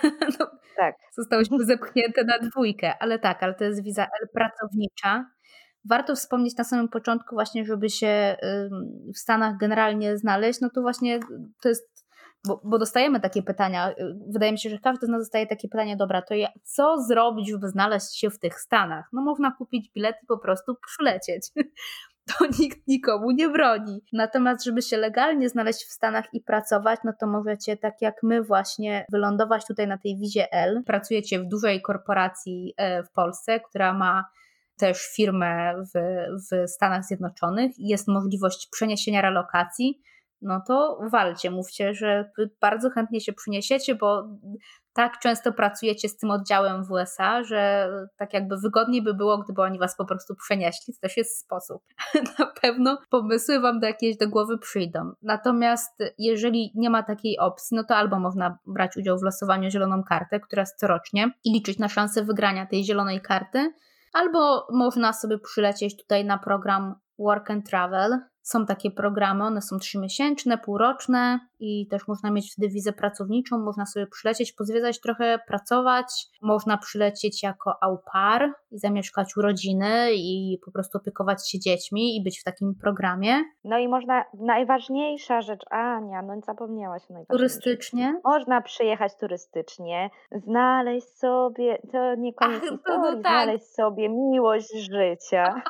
no, 0.38 0.50
tak. 0.76 0.96
Zostałyśmy 1.16 1.64
zepchnięte 1.64 2.24
na 2.24 2.38
dwójkę, 2.38 2.94
ale 3.00 3.18
tak, 3.18 3.42
ale 3.42 3.54
to 3.54 3.64
jest 3.64 3.84
wiza 3.84 4.02
L 4.02 4.28
pracownicza 4.34 5.26
warto 5.84 6.16
wspomnieć 6.16 6.56
na 6.56 6.64
samym 6.64 6.88
początku 6.88 7.34
właśnie, 7.34 7.64
żeby 7.64 7.90
się 7.90 8.36
w 9.14 9.18
Stanach 9.18 9.56
generalnie 9.56 10.16
znaleźć, 10.16 10.60
no 10.60 10.70
to 10.74 10.82
właśnie 10.82 11.20
to 11.62 11.68
jest 11.68 11.91
bo, 12.46 12.60
bo, 12.64 12.78
dostajemy 12.78 13.20
takie 13.20 13.42
pytania. 13.42 13.90
Y, 13.90 13.94
wydaje 14.32 14.52
mi 14.52 14.58
się, 14.58 14.70
że 14.70 14.78
każdy 14.78 15.06
z 15.06 15.10
nas 15.10 15.20
dostaje 15.20 15.46
takie 15.46 15.68
pytanie, 15.68 15.96
dobra, 15.96 16.22
to 16.22 16.34
ja, 16.34 16.48
co 16.62 17.02
zrobić, 17.02 17.50
żeby 17.50 17.68
znaleźć 17.68 18.18
się 18.18 18.30
w 18.30 18.38
tych 18.38 18.60
Stanach? 18.60 19.08
No 19.12 19.22
można 19.22 19.52
kupić 19.58 19.90
bilet 19.94 20.16
i 20.22 20.26
po 20.26 20.38
prostu 20.38 20.74
przylecieć. 20.86 21.48
To 22.38 22.46
nikt 22.60 22.88
nikomu 22.88 23.30
nie 23.30 23.48
broni. 23.48 24.00
Natomiast, 24.12 24.64
żeby 24.64 24.82
się 24.82 24.96
legalnie 24.96 25.48
znaleźć 25.48 25.84
w 25.84 25.92
Stanach 25.92 26.24
i 26.32 26.40
pracować, 26.40 27.00
no 27.04 27.12
to 27.20 27.26
możecie, 27.26 27.76
tak 27.76 27.94
jak 28.00 28.14
my, 28.22 28.42
właśnie 28.42 29.06
wylądować 29.12 29.66
tutaj 29.66 29.88
na 29.88 29.98
tej 29.98 30.18
wizie 30.18 30.52
L. 30.52 30.82
Pracujecie 30.86 31.40
w 31.40 31.48
dużej 31.48 31.82
korporacji 31.82 32.74
e, 32.76 33.02
w 33.02 33.10
Polsce, 33.10 33.60
która 33.60 33.92
ma 33.92 34.24
też 34.78 34.98
firmę 35.16 35.74
w, 35.94 35.98
w 36.50 36.70
Stanach 36.70 37.04
Zjednoczonych 37.04 37.72
jest 37.78 38.08
możliwość 38.08 38.68
przeniesienia 38.72 39.22
relokacji, 39.22 40.00
no 40.42 40.62
to 40.66 40.98
walcie, 41.12 41.50
mówcie, 41.50 41.94
że 41.94 42.30
bardzo 42.60 42.90
chętnie 42.90 43.20
się 43.20 43.32
przyniesiecie, 43.32 43.94
bo 43.94 44.28
tak 44.92 45.18
często 45.18 45.52
pracujecie 45.52 46.08
z 46.08 46.16
tym 46.16 46.30
oddziałem 46.30 46.84
w 46.84 46.90
USA, 46.90 47.42
że 47.42 47.88
tak 48.16 48.34
jakby 48.34 48.56
wygodniej 48.56 49.02
by 49.02 49.14
było, 49.14 49.38
gdyby 49.38 49.62
oni 49.62 49.78
was 49.78 49.96
po 49.96 50.04
prostu 50.04 50.34
przenieśli. 50.34 50.94
To 50.94 51.00
też 51.00 51.16
jest 51.16 51.38
sposób. 51.38 51.82
Na 52.38 52.46
pewno 52.46 52.98
pomysły 53.10 53.60
wam 53.60 53.80
do 53.80 53.86
jakiejś 53.86 54.16
do 54.16 54.28
głowy 54.28 54.58
przyjdą. 54.58 55.12
Natomiast 55.22 55.98
jeżeli 56.18 56.72
nie 56.74 56.90
ma 56.90 57.02
takiej 57.02 57.38
opcji, 57.38 57.76
no 57.76 57.84
to 57.84 57.96
albo 57.96 58.18
można 58.18 58.58
brać 58.66 58.96
udział 58.96 59.18
w 59.18 59.22
losowaniu 59.22 59.70
zieloną 59.70 60.02
kartę, 60.04 60.40
która 60.40 60.62
jest 60.62 60.78
corocznie 60.78 61.30
i 61.44 61.52
liczyć 61.52 61.78
na 61.78 61.88
szansę 61.88 62.24
wygrania 62.24 62.66
tej 62.66 62.84
zielonej 62.84 63.20
karty, 63.20 63.72
albo 64.12 64.66
można 64.72 65.12
sobie 65.12 65.38
przylecieć 65.38 65.96
tutaj 65.96 66.24
na 66.24 66.38
program 66.38 66.94
Work 67.18 67.50
and 67.50 67.70
Travel, 67.70 68.18
są 68.42 68.66
takie 68.66 68.90
programy, 68.90 69.44
one 69.44 69.62
są 69.62 69.78
trzymiesięczne, 69.78 70.58
półroczne 70.58 71.40
i 71.62 71.86
też 71.86 72.08
można 72.08 72.30
mieć 72.30 72.52
wtedy 72.52 72.68
wizę 72.68 72.92
pracowniczą, 72.92 73.58
można 73.58 73.86
sobie 73.86 74.06
przylecieć, 74.06 74.52
pozwiedzać 74.52 75.00
trochę, 75.00 75.38
pracować, 75.46 76.06
można 76.42 76.78
przylecieć 76.78 77.42
jako 77.42 77.74
au 77.82 77.98
pair 78.12 78.52
i 78.70 78.78
zamieszkać 78.78 79.36
u 79.36 79.42
rodziny 79.42 80.08
i 80.14 80.58
po 80.64 80.72
prostu 80.72 80.98
opiekować 80.98 81.50
się 81.50 81.58
dziećmi 81.58 82.16
i 82.16 82.24
być 82.24 82.40
w 82.40 82.44
takim 82.44 82.74
programie. 82.74 83.44
No 83.64 83.78
i 83.78 83.88
można, 83.88 84.24
najważniejsza 84.34 85.40
rzecz, 85.40 85.62
Ania, 85.70 86.22
no 86.22 86.40
zapomniałaś 86.46 87.02
o 87.02 87.14
najważniejszej. 87.14 87.38
Turystycznie? 87.38 88.20
Można 88.24 88.60
przyjechać 88.60 89.12
turystycznie, 89.20 90.10
znaleźć 90.32 91.08
sobie, 91.08 91.78
to 91.92 92.14
nie 92.14 92.34
koniec 92.34 92.62
Ach, 92.64 92.70
historii, 92.70 93.02
no, 93.02 93.12
no 93.12 93.12
tak. 93.12 93.20
znaleźć 93.20 93.66
sobie 93.66 94.08
miłość 94.08 94.74
życia. 94.74 95.54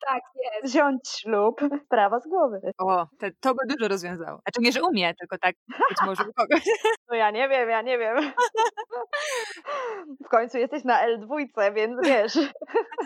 tak 0.08 0.22
jest. 0.44 0.74
Wziąć 0.74 1.08
ślub 1.08 1.60
sprawa 1.86 2.20
z 2.20 2.28
głowy. 2.28 2.60
O, 2.78 3.06
te, 3.18 3.30
to 3.40 3.54
by 3.54 3.74
dużo 3.74 3.88
rozwiązało. 3.88 4.38
Znaczy 4.38 4.60
nie, 4.60 4.72
że 4.72 4.82
umie, 4.82 5.09
tylko 5.14 5.38
tak 5.38 5.54
być 5.88 5.98
może 6.06 6.22
u 6.22 6.32
kogoś. 6.32 6.64
No 7.10 7.16
ja 7.16 7.30
nie 7.30 7.48
wiem, 7.48 7.70
ja 7.70 7.82
nie 7.82 7.98
wiem. 7.98 8.32
W 10.24 10.28
końcu 10.28 10.58
jesteś 10.58 10.84
na 10.84 11.06
L2, 11.06 11.74
więc 11.74 12.06
wiesz. 12.06 12.38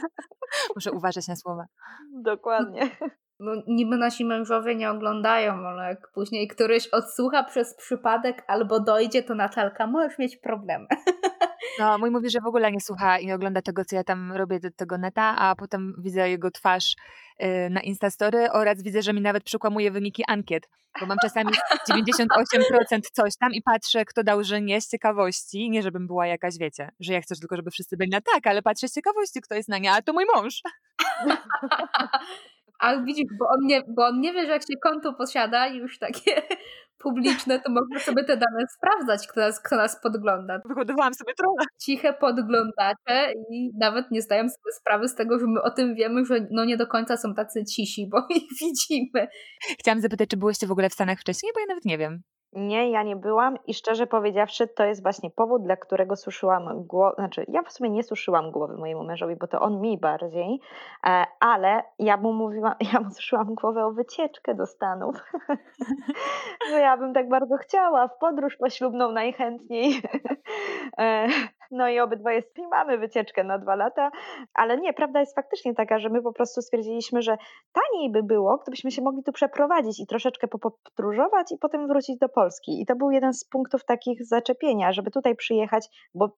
Muszę 0.77 0.93
uważać 0.93 1.29
na 1.29 1.37
słowa. 1.37 1.65
Dokładnie. 2.13 2.91
No, 3.39 3.53
niby 3.67 3.97
nasi 3.97 4.25
mężowie 4.25 4.75
nie 4.75 4.91
oglądają, 4.91 5.53
ale 5.53 5.89
jak 5.89 6.11
później 6.13 6.49
któryś 6.49 6.89
odsłucha 6.89 7.45
przez 7.45 7.75
przypadek 7.75 8.45
albo 8.47 8.81
dojdzie, 8.81 9.23
to 9.23 9.35
Natalka, 9.35 9.87
możesz 9.87 10.19
mieć 10.19 10.37
problem. 10.37 10.87
No, 11.79 11.99
mój 11.99 12.11
mówi, 12.11 12.31
że 12.31 12.41
w 12.41 12.47
ogóle 12.47 12.73
nie 12.73 12.81
słucha 12.81 13.19
i 13.19 13.27
nie 13.27 13.35
ogląda 13.35 13.63
tego, 13.63 13.85
co 13.85 13.97
ja 13.97 14.05
tam 14.05 14.33
robię 14.33 14.61
do 14.61 14.71
tego 14.71 14.99
neta, 14.99 15.37
a 15.39 15.57
potem 15.57 15.95
widzę 15.99 16.31
jego 16.31 16.51
twarz 16.51 16.95
y, 17.43 17.71
na 17.71 17.81
Instastory 17.81 18.51
oraz 18.53 18.83
widzę, 18.83 19.03
że 19.03 19.13
mi 19.13 19.21
nawet 19.21 19.45
przekłamuje 19.45 19.91
wyniki 19.91 20.25
ankiet, 20.29 20.69
bo 21.01 21.07
mam 21.07 21.19
czasami 21.23 21.53
98% 21.91 23.01
coś 23.13 23.37
tam 23.37 23.53
i 23.53 23.63
patrzę, 23.63 24.05
kto 24.05 24.23
dał, 24.23 24.45
że 24.45 24.61
nie 24.61 24.81
z 24.81 24.89
ciekawości, 24.89 25.71
nie 25.71 25.83
żebym 25.83 26.07
była 26.07 26.27
jakaś, 26.27 26.59
wiecie, 26.59 26.91
że 27.01 27.13
ja 27.13 27.21
chcę 27.21 27.35
tylko, 27.37 27.57
żeby 27.57 27.71
wszyscy 27.71 27.97
byli 27.97 28.11
na 28.11 28.21
tak, 28.21 28.47
ale 28.47 28.63
patrzę 28.63 28.89
z 28.89 28.95
ciekawości, 28.95 29.41
kto 29.41 29.55
jest 29.55 29.69
na 29.69 29.79
nie, 29.79 29.93
a 29.93 30.03
to 30.03 30.13
mój 30.13 30.25
mąż. 30.35 30.63
A 32.85 33.03
widzisz, 33.03 33.27
bo 33.39 33.49
on, 33.49 33.67
nie, 33.67 33.83
bo 33.89 34.07
on 34.07 34.21
nie 34.21 34.33
wie, 34.33 34.47
że 34.47 34.53
jak 34.53 34.63
się 34.63 34.77
konto 34.83 35.13
posiada 35.13 35.67
już 35.67 35.99
takie 35.99 36.43
publiczne, 37.05 37.61
to 37.61 37.73
można 37.73 37.99
sobie 37.99 38.25
te 38.25 38.37
dane 38.37 38.67
sprawdzać, 38.77 39.29
kto 39.29 39.41
nas, 39.41 39.63
kto 39.63 39.77
nas 39.77 40.01
podgląda. 40.03 40.61
Wyhodowałam 40.69 41.15
sobie 41.15 41.35
trochę. 41.35 41.65
Ciche 41.81 42.13
podglądacze 42.13 43.33
i 43.51 43.71
nawet 43.81 44.11
nie 44.11 44.23
zdają 44.23 44.43
sobie 44.43 44.73
sprawy 44.81 45.09
z 45.09 45.15
tego, 45.15 45.39
że 45.39 45.47
my 45.47 45.63
o 45.63 45.71
tym 45.71 45.95
wiemy, 45.95 46.25
że 46.25 46.47
no 46.51 46.65
nie 46.65 46.77
do 46.77 46.87
końca 46.87 47.17
są 47.17 47.35
tacy 47.35 47.65
cisi, 47.65 48.09
bo 48.11 48.27
ich 48.37 48.49
widzimy. 48.61 49.29
Chciałam 49.79 50.01
zapytać, 50.01 50.29
czy 50.29 50.37
byłyście 50.37 50.67
w 50.67 50.73
ogóle 50.73 50.91
w 50.91 50.95
Stanach 50.95 51.21
wcześniej, 51.21 51.53
bo 51.55 51.61
ja 51.61 51.67
nawet 51.67 51.85
nie 51.85 51.99
wiem. 51.99 52.23
Nie, 52.55 52.91
ja 52.91 53.03
nie 53.03 53.17
byłam 53.17 53.59
i 53.67 53.75
szczerze 53.75 54.07
powiedziawszy, 54.07 54.69
to 54.69 54.85
jest 54.85 55.03
właśnie 55.03 55.31
powód, 55.31 55.63
dla 55.63 55.77
którego 55.77 56.17
suszyłam 56.17 56.85
głowę. 56.85 57.15
Znaczy, 57.19 57.45
ja 57.49 57.63
w 57.63 57.73
sumie 57.73 57.91
nie 57.91 58.03
suszyłam 58.03 58.51
głowy 58.51 58.77
mojemu 58.77 59.05
mężowi, 59.05 59.37
bo 59.37 59.47
to 59.47 59.61
on 59.61 59.81
mi 59.81 59.99
bardziej, 59.99 60.61
e, 61.07 61.25
ale 61.41 61.83
ja 61.99 62.17
mu 62.17 62.33
mówiłam, 62.33 62.75
ja 62.93 63.01
mu 63.01 63.11
suszyłam 63.11 63.55
głowę 63.55 63.87
o 63.87 63.93
wycieczkę 63.93 64.55
do 64.55 64.67
Stanów. 64.67 65.17
Że 66.71 66.81
ja 66.81 66.97
bym 66.97 67.15
tak 67.15 67.29
bardzo 67.29 67.57
chciała 67.57 68.09
w 68.09 68.19
podróż 68.19 68.57
poślubną 68.57 69.13
najchętniej. 69.13 70.03
No 71.75 71.89
i 71.89 72.01
obydwoje 72.01 72.43
mamy 72.71 72.99
wycieczkę 72.99 73.45
na 73.45 73.59
dwa 73.59 73.75
lata, 73.75 74.11
ale 74.55 74.77
nie, 74.77 74.93
prawda 74.93 75.21
jest 75.21 75.35
faktycznie 75.35 75.75
taka, 75.75 75.99
że 75.99 76.09
my 76.09 76.23
po 76.23 76.33
prostu 76.33 76.63
stwierdziliśmy, 76.63 77.23
że 77.23 77.37
taniej 77.73 78.11
by 78.11 78.23
było, 78.23 78.59
gdybyśmy 78.59 78.91
się 78.91 79.03
mogli 79.03 79.23
tu 79.23 79.33
przeprowadzić 79.33 80.01
i 80.01 80.07
troszeczkę 80.07 80.49
popodróżować 80.49 81.53
i 81.53 81.59
potem 81.59 81.89
wrócić 81.89 82.19
do 82.19 82.29
Polski. 82.29 82.81
I 82.81 82.87
to 82.87 82.97
był 82.97 83.11
jeden 83.11 83.33
z 83.35 83.45
punktów 83.45 83.85
takich 83.85 84.27
zaczepienia, 84.27 84.93
żeby 84.93 85.11
tutaj 85.11 85.37
przyjechać, 85.37 85.89
bo 86.15 86.29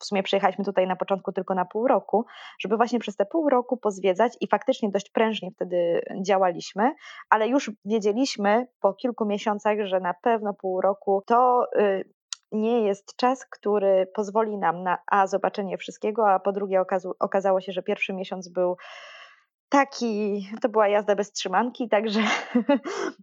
w 0.00 0.04
sumie 0.04 0.22
przyjechaliśmy 0.22 0.64
tutaj 0.64 0.86
na 0.86 0.96
początku 0.96 1.32
tylko 1.32 1.54
na 1.54 1.64
pół 1.64 1.86
roku, 1.88 2.24
żeby 2.60 2.76
właśnie 2.76 2.98
przez 2.98 3.16
te 3.16 3.26
pół 3.26 3.48
roku 3.48 3.76
pozwiedzać 3.76 4.36
i 4.40 4.48
faktycznie 4.48 4.90
dość 4.90 5.10
prężnie 5.10 5.50
wtedy 5.50 6.00
działaliśmy, 6.26 6.94
ale 7.30 7.48
już 7.48 7.70
wiedzieliśmy 7.84 8.66
po 8.80 8.94
kilku 8.94 9.26
miesiącach, 9.26 9.76
że 9.84 10.00
na 10.00 10.14
pewno 10.22 10.54
pół 10.54 10.80
roku 10.80 11.22
to 11.26 11.66
y, 11.78 12.13
nie 12.54 12.86
jest 12.86 13.16
czas, 13.16 13.46
który 13.46 14.06
pozwoli 14.14 14.58
nam 14.58 14.82
na 14.82 14.98
a 15.06 15.26
zobaczenie 15.26 15.78
wszystkiego, 15.78 16.30
a 16.30 16.40
po 16.40 16.52
drugie 16.52 16.82
okazało 17.18 17.60
się, 17.60 17.72
że 17.72 17.82
pierwszy 17.82 18.12
miesiąc 18.12 18.48
był 18.48 18.76
taki, 19.68 20.46
to 20.62 20.68
była 20.68 20.88
jazda 20.88 21.14
bez 21.14 21.32
trzymanki, 21.32 21.88
także 21.94 22.20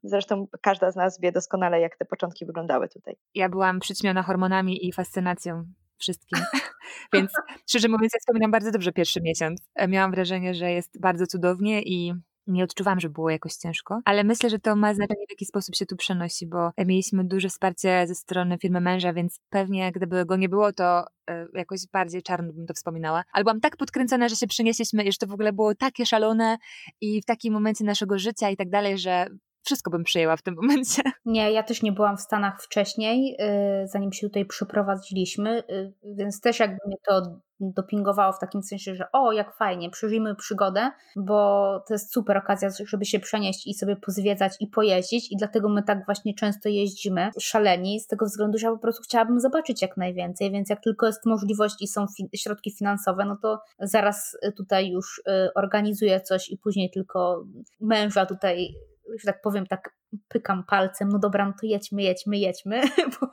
zresztą 0.03 0.47
każda 0.61 0.91
z 0.91 0.95
nas 0.95 1.19
wie 1.19 1.31
doskonale, 1.31 1.81
jak 1.81 1.97
te 1.97 2.05
początki 2.05 2.45
wyglądały 2.45 2.89
tutaj. 2.89 3.15
Ja 3.35 3.50
byłam 3.50 3.79
przyćmiona 3.79 4.23
hormonami 4.23 4.88
i 4.88 4.93
fascynacją 4.93 5.65
wszystkim. 5.97 6.39
Więc 7.13 7.31
szczerze 7.69 7.88
mówiąc, 7.88 8.13
ja 8.13 8.19
wspominam 8.19 8.51
bardzo 8.51 8.71
dobrze 8.71 8.91
pierwszy 8.91 9.21
miesiąc. 9.21 9.69
Miałam 9.88 10.11
wrażenie, 10.11 10.53
że 10.53 10.71
jest 10.71 11.01
bardzo 11.01 11.27
cudownie 11.27 11.81
i 11.81 12.13
nie 12.48 12.63
odczuwam, 12.63 13.00
że 13.00 13.10
było 13.10 13.29
jakoś 13.29 13.53
ciężko, 13.53 14.01
ale 14.05 14.24
myślę, 14.24 14.50
że 14.50 14.60
to 14.60 14.75
ma 14.75 14.93
znaczenie, 14.93 15.25
w 15.27 15.31
jaki 15.31 15.45
sposób 15.45 15.75
się 15.75 15.86
tu 15.86 15.95
przenosi, 15.95 16.48
bo 16.48 16.71
mieliśmy 16.77 17.24
duże 17.24 17.50
wsparcie 17.50 18.07
ze 18.07 18.15
strony 18.15 18.57
firmy 18.57 18.81
męża, 18.81 19.13
więc 19.13 19.39
pewnie 19.50 19.91
gdyby 19.91 20.25
go 20.25 20.36
nie 20.36 20.50
było, 20.50 20.74
to 20.74 21.05
e, 21.29 21.48
jakoś 21.53 21.79
bardziej 21.93 22.24
czarno 22.24 22.53
bym 22.53 22.65
to 22.65 22.74
wspominała. 22.74 23.24
Ale 23.33 23.43
byłam 23.43 23.60
tak 23.60 23.77
podkręcona, 23.77 24.29
że 24.29 24.36
się 24.36 24.48
przenieśliśmy 24.48 25.12
że 25.12 25.17
to 25.19 25.27
w 25.27 25.33
ogóle 25.33 25.53
było 25.53 25.75
takie 25.75 26.05
szalone 26.05 26.57
i 27.01 27.21
w 27.21 27.25
takim 27.25 27.53
momencie 27.53 27.83
naszego 27.83 28.19
życia 28.19 28.50
i 28.50 28.57
tak 28.57 28.69
dalej, 28.69 28.98
że 28.98 29.27
wszystko 29.63 29.91
bym 29.91 30.03
przyjęła 30.03 30.37
w 30.37 30.41
tym 30.41 30.55
momencie. 30.55 31.01
Nie, 31.25 31.51
ja 31.51 31.63
też 31.63 31.81
nie 31.81 31.91
byłam 31.91 32.17
w 32.17 32.21
Stanach 32.21 32.61
wcześniej, 32.61 33.37
y, 33.83 33.87
zanim 33.87 34.13
się 34.13 34.27
tutaj 34.27 34.45
przyprowadziliśmy, 34.45 35.63
y, 35.69 35.93
więc 36.03 36.41
też 36.41 36.59
jakby 36.59 36.77
mnie 36.87 36.97
to 37.07 37.41
dopingowało 37.61 38.33
w 38.33 38.39
takim 38.39 38.63
sensie, 38.63 38.95
że 38.95 39.11
o, 39.11 39.31
jak 39.31 39.55
fajnie, 39.55 39.89
przeżyjmy 39.89 40.35
przygodę, 40.35 40.91
bo 41.15 41.79
to 41.87 41.93
jest 41.93 42.13
super 42.13 42.37
okazja, 42.37 42.69
żeby 42.85 43.05
się 43.05 43.19
przenieść 43.19 43.67
i 43.67 43.73
sobie 43.73 43.95
pozwiedzać 43.95 44.53
i 44.59 44.67
pojeździć 44.67 45.31
i 45.31 45.37
dlatego 45.37 45.69
my 45.69 45.83
tak 45.83 46.05
właśnie 46.05 46.33
często 46.35 46.69
jeździmy, 46.69 47.29
szaleni, 47.39 47.99
z 47.99 48.07
tego 48.07 48.25
względu, 48.25 48.57
że 48.57 48.67
ja 48.67 48.73
po 48.73 48.79
prostu 48.79 49.03
chciałabym 49.03 49.39
zobaczyć 49.39 49.81
jak 49.81 49.97
najwięcej, 49.97 50.51
więc 50.51 50.69
jak 50.69 50.81
tylko 50.81 51.05
jest 51.05 51.25
możliwość 51.25 51.75
i 51.81 51.87
są 51.87 52.05
fi 52.17 52.29
środki 52.37 52.71
finansowe, 52.71 53.25
no 53.25 53.37
to 53.41 53.59
zaraz 53.79 54.37
tutaj 54.57 54.89
już 54.89 55.17
y, 55.17 55.53
organizuję 55.55 56.21
coś 56.21 56.49
i 56.49 56.57
później 56.57 56.91
tylko 56.91 57.45
męża 57.79 58.25
tutaj 58.25 58.75
że 59.19 59.25
tak 59.25 59.41
powiem, 59.41 59.67
tak 59.67 59.95
pykam 60.27 60.63
palcem, 60.63 61.09
no 61.09 61.19
dobra, 61.19 61.45
no 61.45 61.53
to 61.61 61.65
jedźmy, 61.65 62.01
jedźmy, 62.01 62.37
jedźmy, 62.37 62.81
bo, 63.21 63.27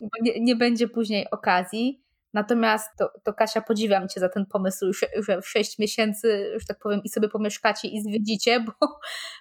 bo 0.00 0.08
nie, 0.22 0.40
nie, 0.40 0.56
będzie 0.56 0.88
później 0.88 1.30
okazji. 1.30 2.04
Natomiast 2.34 2.88
to, 2.98 3.10
to 3.24 3.34
Kasia, 3.34 3.60
podziwiam 3.60 4.08
Cię 4.08 4.20
za 4.20 4.28
ten 4.28 4.46
pomysł, 4.46 4.92
że 4.92 5.42
w 5.42 5.48
6 5.48 5.78
miesięcy, 5.78 6.52
że 6.58 6.66
tak 6.66 6.78
powiem, 6.78 7.00
i 7.04 7.08
sobie 7.08 7.28
pomieszkacie 7.28 7.88
i 7.88 8.02
zwiedzicie, 8.02 8.60
bo, 8.60 8.72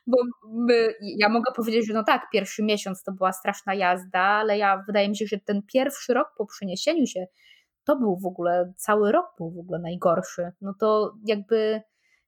bo 0.07 0.17
my, 0.53 0.93
ja 1.01 1.29
mogę 1.29 1.51
powiedzieć, 1.55 1.87
że 1.87 1.93
no 1.93 2.03
tak, 2.03 2.27
pierwszy 2.31 2.63
miesiąc 2.63 3.03
to 3.03 3.11
była 3.11 3.33
straszna 3.33 3.73
jazda, 3.73 4.19
ale 4.19 4.57
ja 4.57 4.83
wydaje 4.87 5.09
mi 5.09 5.17
się, 5.17 5.25
że 5.25 5.39
ten 5.39 5.61
pierwszy 5.73 6.13
rok 6.13 6.27
po 6.37 6.45
przeniesieniu 6.45 7.07
się, 7.07 7.25
to 7.83 7.95
był 7.95 8.17
w 8.17 8.25
ogóle, 8.25 8.73
cały 8.77 9.11
rok 9.11 9.25
był 9.37 9.51
w 9.51 9.59
ogóle 9.59 9.79
najgorszy. 9.79 10.51
No 10.61 10.73
to 10.79 11.13
jakby 11.25 11.81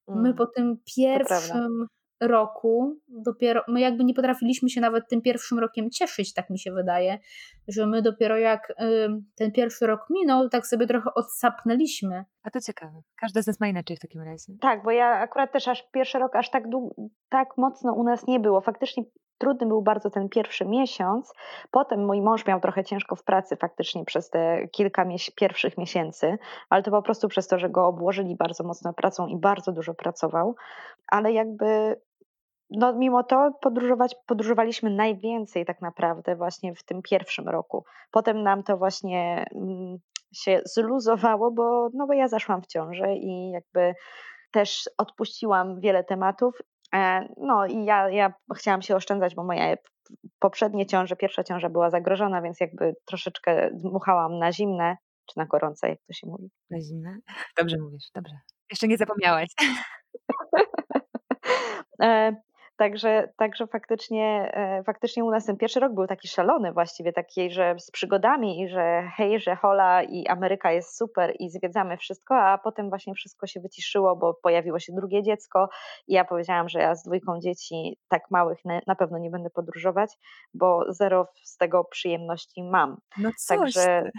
my 0.08 0.30
mm, 0.30 0.34
po 0.34 0.46
tym 0.46 0.78
pierwszym 0.96 1.88
roku 2.22 3.00
dopiero, 3.08 3.64
my 3.68 3.82
jakby 3.82 4.04
nie 4.04 4.14
potrafiliśmy 4.14 4.70
się 4.70 4.82
nawet 4.82 5.10
tym 5.10 5.22
pierwszym 5.22 5.60
rokiem 5.60 5.90
cieszyć, 5.90 6.34
tak 6.34 6.50
mi 6.50 6.60
się 6.60 6.72
wydaje, 6.72 7.20
że 7.68 7.88
my 7.88 8.02
dopiero 8.02 8.38
jak 8.38 8.70
y, 8.70 8.74
ten 9.36 9.52
pierwszy 9.52 9.88
rok 9.88 10.08
minął, 10.10 10.50
tak 10.50 10.68
sobie 10.68 10.88
trochę 10.88 11.14
odsapnęliśmy. 11.16 12.26
A 12.44 12.50
to 12.50 12.62
ciekawe. 12.62 13.02
Każda 13.20 13.42
z 13.42 13.48
nas 13.48 13.60
ma 13.60 13.68
inaczej 13.68 13.98
w 13.98 14.00
takim 14.00 14.22
razie. 14.22 14.54
Tak, 14.62 14.84
bo 14.84 14.92
ja 14.92 15.08
akurat 15.08 15.52
też 15.52 15.68
aż 15.68 15.90
pierwszy 15.92 16.20
rok 16.20 16.36
aż 16.36 16.50
tak, 16.50 16.64
tak 17.30 17.48
mocno 17.58 17.94
u 17.94 18.04
nas 18.04 18.28
nie 18.28 18.40
było. 18.40 18.62
Faktycznie 18.62 19.04
trudny 19.42 19.68
był 19.68 19.82
bardzo 19.82 20.10
ten 20.10 20.30
pierwszy 20.30 20.66
miesiąc. 20.66 21.34
Potem 21.72 22.06
mój 22.06 22.22
mąż 22.22 22.46
miał 22.46 22.60
trochę 22.60 22.84
ciężko 22.84 23.16
w 23.16 23.24
pracy 23.24 23.56
faktycznie 23.56 24.06
przez 24.06 24.30
te 24.30 24.68
kilka 24.68 25.06
mies 25.06 25.32
pierwszych 25.32 25.78
miesięcy, 25.78 26.38
ale 26.70 26.84
to 26.84 26.92
po 26.92 27.02
prostu 27.02 27.28
przez 27.28 27.48
to, 27.48 27.60
że 27.60 27.70
go 27.70 27.88
obłożyli 27.88 28.36
bardzo 28.36 28.64
mocno 28.64 28.94
pracą 28.94 29.28
i 29.28 29.38
bardzo 29.38 29.72
dużo 29.72 29.94
pracował. 29.94 30.56
Ale 31.08 31.32
jakby 31.32 31.96
no 32.72 32.94
mimo 32.94 33.24
to 33.24 33.52
podróżować, 33.62 34.16
podróżowaliśmy 34.26 34.90
najwięcej 34.90 35.66
tak 35.66 35.82
naprawdę 35.82 36.36
właśnie 36.36 36.76
w 36.76 36.84
tym 36.84 37.02
pierwszym 37.02 37.50
roku. 37.50 37.86
Potem 38.12 38.44
nam 38.44 38.64
to 38.64 38.78
właśnie 38.78 39.46
mm, 39.56 39.98
się 40.34 40.62
zluzowało, 40.66 41.52
bo, 41.52 41.90
no 41.94 42.08
bo 42.08 42.14
ja 42.14 42.28
zaszłam 42.28 42.62
w 42.62 42.68
ciążę 42.68 43.16
i 43.16 43.52
jakby 43.52 43.94
też 44.52 44.90
odpuściłam 44.98 45.80
wiele 45.80 46.04
tematów. 46.04 46.58
E, 46.94 47.28
no 47.38 47.66
i 47.66 47.86
ja, 47.86 48.10
ja 48.10 48.34
chciałam 48.56 48.82
się 48.82 48.96
oszczędzać, 48.96 49.36
bo 49.36 49.44
moja 49.44 49.76
poprzednie 50.40 50.86
ciąże, 50.86 51.16
pierwsza 51.16 51.44
ciąża 51.44 51.70
była 51.70 51.90
zagrożona, 51.90 52.42
więc 52.42 52.60
jakby 52.60 52.96
troszeczkę 53.06 53.70
dmuchałam 53.74 54.40
na 54.40 54.52
zimne, 54.52 54.98
czy 55.26 55.38
na 55.38 55.46
gorące, 55.46 55.90
jak 55.90 56.00
to 56.08 56.14
się 56.14 56.28
mówi. 56.28 56.50
Na 56.70 56.82
zimne? 56.82 57.18
Dobrze 57.58 57.78
mówisz, 57.78 58.06
dobrze. 58.16 58.36
Jeszcze 58.72 58.88
nie 58.88 58.98
zapomniałaś. 58.98 59.48
Także, 62.82 63.34
także 63.38 63.68
faktycznie, 63.68 64.52
e, 64.54 64.84
faktycznie 64.84 65.24
u 65.26 65.32
nas 65.32 65.46
ten 65.46 65.58
pierwszy 65.58 65.80
rok 65.80 65.94
był 65.94 66.08
taki 66.08 66.28
szalony 66.28 66.74
właściwie, 66.74 67.14
taki, 67.14 67.52
że 67.52 67.76
z 67.80 67.92
przygodami 67.92 68.62
i 68.62 68.70
że 68.70 69.12
hej, 69.16 69.40
że 69.40 69.56
hola 69.56 70.04
i 70.04 70.28
Ameryka 70.28 70.72
jest 70.72 70.98
super 70.98 71.34
i 71.40 71.50
zwiedzamy 71.50 71.98
wszystko, 71.98 72.36
a 72.36 72.58
potem 72.58 72.90
właśnie 72.90 73.14
wszystko 73.14 73.48
się 73.48 73.60
wyciszyło, 73.60 74.16
bo 74.16 74.34
pojawiło 74.34 74.80
się 74.80 74.94
drugie 74.94 75.24
dziecko 75.24 75.70
i 76.08 76.14
ja 76.14 76.26
powiedziałam, 76.26 76.70
że 76.70 76.80
ja 76.80 76.96
z 76.96 77.04
dwójką 77.04 77.40
dzieci 77.40 77.98
tak 78.08 78.22
małych 78.32 78.58
na 78.88 78.96
pewno 78.96 79.18
nie 79.18 79.30
będę 79.30 79.50
podróżować, 79.50 80.14
bo 80.54 80.86
zero 80.90 81.28
z 81.44 81.58
tego 81.58 81.84
przyjemności 81.84 82.64
mam. 82.64 82.98
No 83.18 83.30
coś 83.38 83.58
Także 83.58 84.12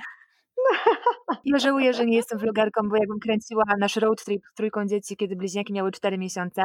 ja 1.44 1.59
żałuję, 1.59 1.92
że 1.92 2.06
nie 2.06 2.16
jestem 2.16 2.38
vlogerką, 2.38 2.88
bo 2.88 2.97
jakbym 2.97 3.18
kręciła 3.18 3.64
nasz 3.78 3.97
road 3.97 4.25
trip 4.25 4.42
z 4.52 4.54
trójką 4.54 4.87
dzieci, 4.87 5.16
kiedy 5.16 5.37
bliźniaki 5.37 5.73
miały 5.73 5.92
4 5.92 6.18
miesiące, 6.18 6.62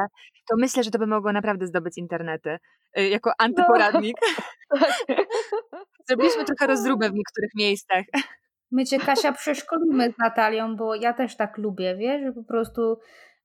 to 0.50 0.56
myślę, 0.58 0.82
że 0.82 0.90
to 0.90 0.98
by 0.98 1.06
mogło 1.06 1.32
naprawdę 1.32 1.66
zdobyć 1.66 1.98
internety 1.98 2.58
y, 2.98 3.08
jako 3.08 3.30
no. 3.30 3.44
antyporadnik. 3.44 4.16
No. 4.70 4.86
Zrobiliśmy 6.08 6.44
trochę 6.44 6.66
rozróbę 6.66 7.10
w 7.10 7.14
niektórych 7.14 7.50
miejscach. 7.56 8.04
My 8.70 8.84
cię, 8.84 8.98
Kasia, 8.98 9.32
przeszkolimy 9.32 10.12
z 10.12 10.18
Natalią, 10.18 10.76
bo 10.76 10.94
ja 10.94 11.12
też 11.12 11.36
tak 11.36 11.58
lubię, 11.58 11.96
wiesz, 11.96 12.22
że 12.22 12.32
po 12.32 12.44
prostu 12.44 12.98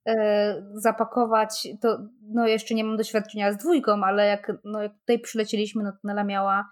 e, 0.06 0.66
zapakować, 0.74 1.68
to 1.80 1.98
no 2.34 2.46
jeszcze 2.46 2.74
nie 2.74 2.84
mam 2.84 2.96
doświadczenia 2.96 3.52
z 3.52 3.56
dwójką, 3.56 4.04
ale 4.04 4.26
jak, 4.26 4.52
no, 4.64 4.82
jak 4.82 4.92
tutaj 4.98 5.18
przylecieliśmy, 5.18 5.82
no 5.82 5.92
to 5.92 5.98
Nela 6.04 6.24
miała 6.24 6.70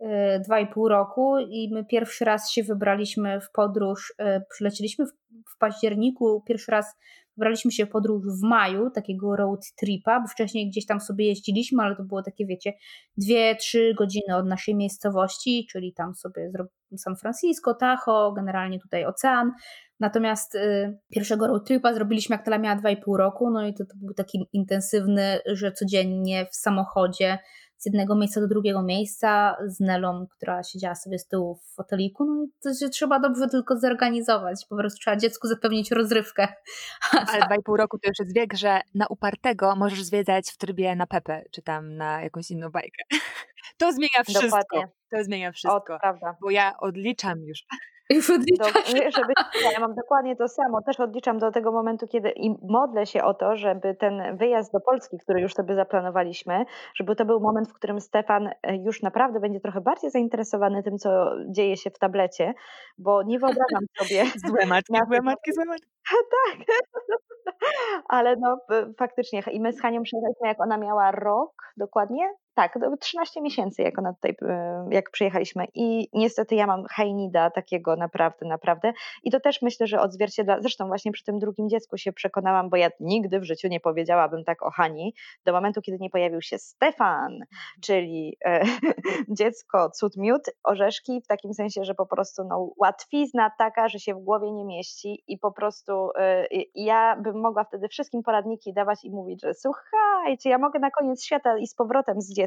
Y, 0.00 0.40
dwa 0.44 0.60
i 0.60 0.66
pół 0.66 0.88
roku 0.88 1.38
i 1.38 1.70
my 1.72 1.84
pierwszy 1.84 2.24
raz 2.24 2.50
się 2.50 2.62
wybraliśmy 2.62 3.40
w 3.40 3.50
podróż, 3.50 4.14
y, 4.20 4.42
przylecieliśmy 4.50 5.06
w, 5.06 5.10
w 5.54 5.58
październiku, 5.58 6.42
pierwszy 6.46 6.72
raz 6.72 6.96
Wybraliśmy 7.36 7.72
się 7.72 7.86
podróż 7.86 8.22
w 8.40 8.42
maju, 8.42 8.90
takiego 8.90 9.36
road 9.36 9.60
tripa, 9.76 10.20
bo 10.20 10.28
wcześniej 10.28 10.70
gdzieś 10.70 10.86
tam 10.86 11.00
sobie 11.00 11.26
jeździliśmy, 11.26 11.82
ale 11.82 11.96
to 11.96 12.04
było 12.04 12.22
takie, 12.22 12.46
wiecie, 12.46 12.72
dwie, 13.16 13.56
trzy 13.56 13.94
godziny 13.98 14.36
od 14.36 14.46
naszej 14.46 14.74
miejscowości, 14.74 15.66
czyli 15.70 15.92
tam 15.94 16.14
sobie 16.14 16.52
San 16.96 17.16
Francisco, 17.16 17.74
Tahoe, 17.74 18.32
generalnie 18.36 18.78
tutaj 18.78 19.04
ocean. 19.04 19.52
Natomiast 20.00 20.54
y, 20.54 20.98
pierwszego 21.14 21.46
road 21.46 21.66
tripa 21.66 21.94
zrobiliśmy, 21.94 22.36
jak 22.36 22.44
Tala 22.44 22.58
miała 22.58 22.76
2,5 22.76 23.16
roku, 23.16 23.50
no 23.50 23.66
i 23.66 23.74
to, 23.74 23.84
to 23.84 23.94
był 23.96 24.14
taki 24.14 24.48
intensywny, 24.52 25.38
że 25.46 25.72
codziennie 25.72 26.46
w 26.46 26.56
samochodzie 26.56 27.38
z 27.78 27.86
jednego 27.86 28.16
miejsca 28.16 28.40
do 28.40 28.48
drugiego 28.48 28.82
miejsca 28.82 29.56
z 29.66 29.80
Nelą, 29.80 30.26
która 30.26 30.62
siedziała 30.62 30.94
sobie 30.94 31.18
z 31.18 31.28
tyłu 31.28 31.54
w 31.54 31.74
foteliku. 31.74 32.24
No 32.24 32.44
i 32.44 32.48
to 32.62 32.74
się 32.74 32.88
trzeba 32.88 33.20
dobrze 33.20 33.48
tylko 33.48 33.78
zorganizować. 33.78 34.66
Po 34.68 34.76
prostu 34.76 34.98
trzeba 34.98 35.16
dziecku 35.16 35.48
zapewnić 35.48 35.90
rozrywkę. 35.90 36.48
Ale 37.28 37.46
dwa 37.46 37.56
i 37.56 37.62
pół 37.62 37.76
roku 37.76 37.98
to 37.98 38.08
już 38.08 38.18
jest 38.18 38.34
wiek, 38.34 38.54
że 38.54 38.80
na 38.94 39.06
upartego 39.06 39.76
możesz 39.76 40.02
zwiedzać 40.02 40.50
w 40.50 40.56
trybie 40.56 40.96
na 40.96 41.06
Pepe, 41.06 41.42
czy 41.50 41.62
tam 41.62 41.96
na 41.96 42.22
jakąś 42.22 42.50
inną 42.50 42.70
bajkę. 42.70 43.02
To 43.78 43.92
zmienia 43.92 44.22
wszystko. 44.28 44.46
Dokładnie. 44.46 44.92
To 45.10 45.24
zmienia 45.24 45.52
wszystko. 45.52 45.94
O, 45.94 45.98
prawda. 46.00 46.36
Bo 46.40 46.50
ja 46.50 46.72
odliczam 46.78 47.38
już. 47.38 47.64
Już 48.10 48.30
odliczasz. 48.30 48.72
Do, 48.72 48.90
żeby, 48.92 49.32
ja 49.72 49.80
mam 49.80 49.94
dokładnie 49.94 50.36
to 50.36 50.48
samo. 50.48 50.82
Też 50.82 51.00
odliczam 51.00 51.38
do 51.38 51.50
tego 51.50 51.72
momentu, 51.72 52.06
kiedy 52.06 52.30
i 52.30 52.50
modlę 52.62 53.06
się 53.06 53.24
o 53.24 53.34
to, 53.34 53.56
żeby 53.56 53.94
ten 53.94 54.36
wyjazd 54.36 54.72
do 54.72 54.80
Polski, 54.80 55.18
który 55.18 55.40
już 55.40 55.54
sobie 55.54 55.74
zaplanowaliśmy, 55.74 56.64
żeby 56.94 57.16
to 57.16 57.24
był 57.24 57.40
moment, 57.40 57.68
w 57.68 57.72
którym 57.72 58.00
Stefan 58.00 58.50
e, 58.62 58.76
już 58.76 59.02
naprawdę 59.02 59.40
będzie 59.40 59.60
trochę 59.60 59.80
bardziej 59.80 60.10
zainteresowany 60.10 60.82
tym, 60.82 60.98
co 60.98 61.30
dzieje 61.48 61.76
się 61.76 61.90
w 61.90 61.98
tablecie, 61.98 62.54
bo 62.98 63.22
nie 63.22 63.38
wyobrażam 63.38 63.84
sobie. 63.98 64.24
Złe 64.46 64.66
matki, 64.66 64.92
złe 65.08 65.22
matki, 65.22 65.52
złe 65.52 65.64
matki. 65.64 65.88
tak. 66.34 66.76
Ale 68.08 68.36
no 68.36 68.58
faktycznie 68.98 69.42
i 69.52 69.60
my 69.60 69.72
z 69.72 69.80
Hanią 69.80 70.02
przyjechaliśmy 70.02 70.48
jak 70.48 70.60
ona 70.60 70.78
miała 70.78 71.10
rok 71.10 71.52
dokładnie, 71.76 72.34
tak, 72.54 72.78
13 73.00 73.42
miesięcy, 73.42 73.82
jak 73.82 73.98
ona 73.98 74.12
tutaj, 74.12 74.36
e, 74.42 74.86
jak 74.90 75.10
przyjechaliśmy. 75.10 75.64
I 75.74 76.08
niestety 76.12 76.54
ja 76.54 76.66
mam 76.66 76.84
hajnida 76.90 77.50
takiego 77.50 77.96
naprawdę, 77.96 78.46
naprawdę. 78.46 78.92
I 79.22 79.30
to 79.30 79.40
też 79.40 79.62
myślę, 79.62 79.86
że 79.86 80.00
odzwierciedla, 80.00 80.60
zresztą 80.60 80.86
właśnie 80.86 81.12
przy 81.12 81.24
tym 81.24 81.38
drugim 81.38 81.68
dziecku 81.68 81.96
się 81.96 82.12
przekonałam, 82.12 82.70
bo 82.70 82.76
ja 82.76 82.88
nigdy 83.00 83.40
w 83.40 83.44
życiu 83.44 83.68
nie 83.68 83.80
powiedziałabym 83.80 84.44
tak 84.44 84.62
o 84.62 84.70
Hani, 84.70 85.14
do 85.44 85.52
momentu, 85.52 85.82
kiedy 85.82 85.98
nie 86.00 86.10
pojawił 86.10 86.42
się 86.42 86.58
Stefan, 86.58 87.38
czyli 87.82 88.36
e, 88.44 88.64
dziecko, 89.38 89.90
cud 89.90 90.16
miód, 90.16 90.42
orzeszki, 90.64 91.20
w 91.20 91.26
takim 91.26 91.54
sensie, 91.54 91.84
że 91.84 91.94
po 91.94 92.06
prostu 92.06 92.44
no, 92.44 92.70
łatwizna 92.76 93.50
taka, 93.58 93.88
że 93.88 93.98
się 93.98 94.14
w 94.14 94.18
głowie 94.18 94.52
nie 94.52 94.64
mieści 94.64 95.24
i 95.26 95.38
po 95.38 95.52
prostu 95.52 96.10
e, 96.18 96.46
ja 96.74 97.16
bym 97.16 97.40
mogła 97.40 97.64
wtedy 97.64 97.88
wszystkim 97.88 98.22
poradniki 98.22 98.72
dawać 98.72 99.04
i 99.04 99.10
mówić, 99.10 99.42
że 99.42 99.54
słuchajcie, 99.54 100.50
ja 100.50 100.58
mogę 100.58 100.78
na 100.78 100.90
koniec 100.90 101.24
świata 101.24 101.58
i 101.58 101.66
z 101.66 101.74
powrotem 101.74 102.20
z 102.20 102.34
dzieckiem 102.34 102.43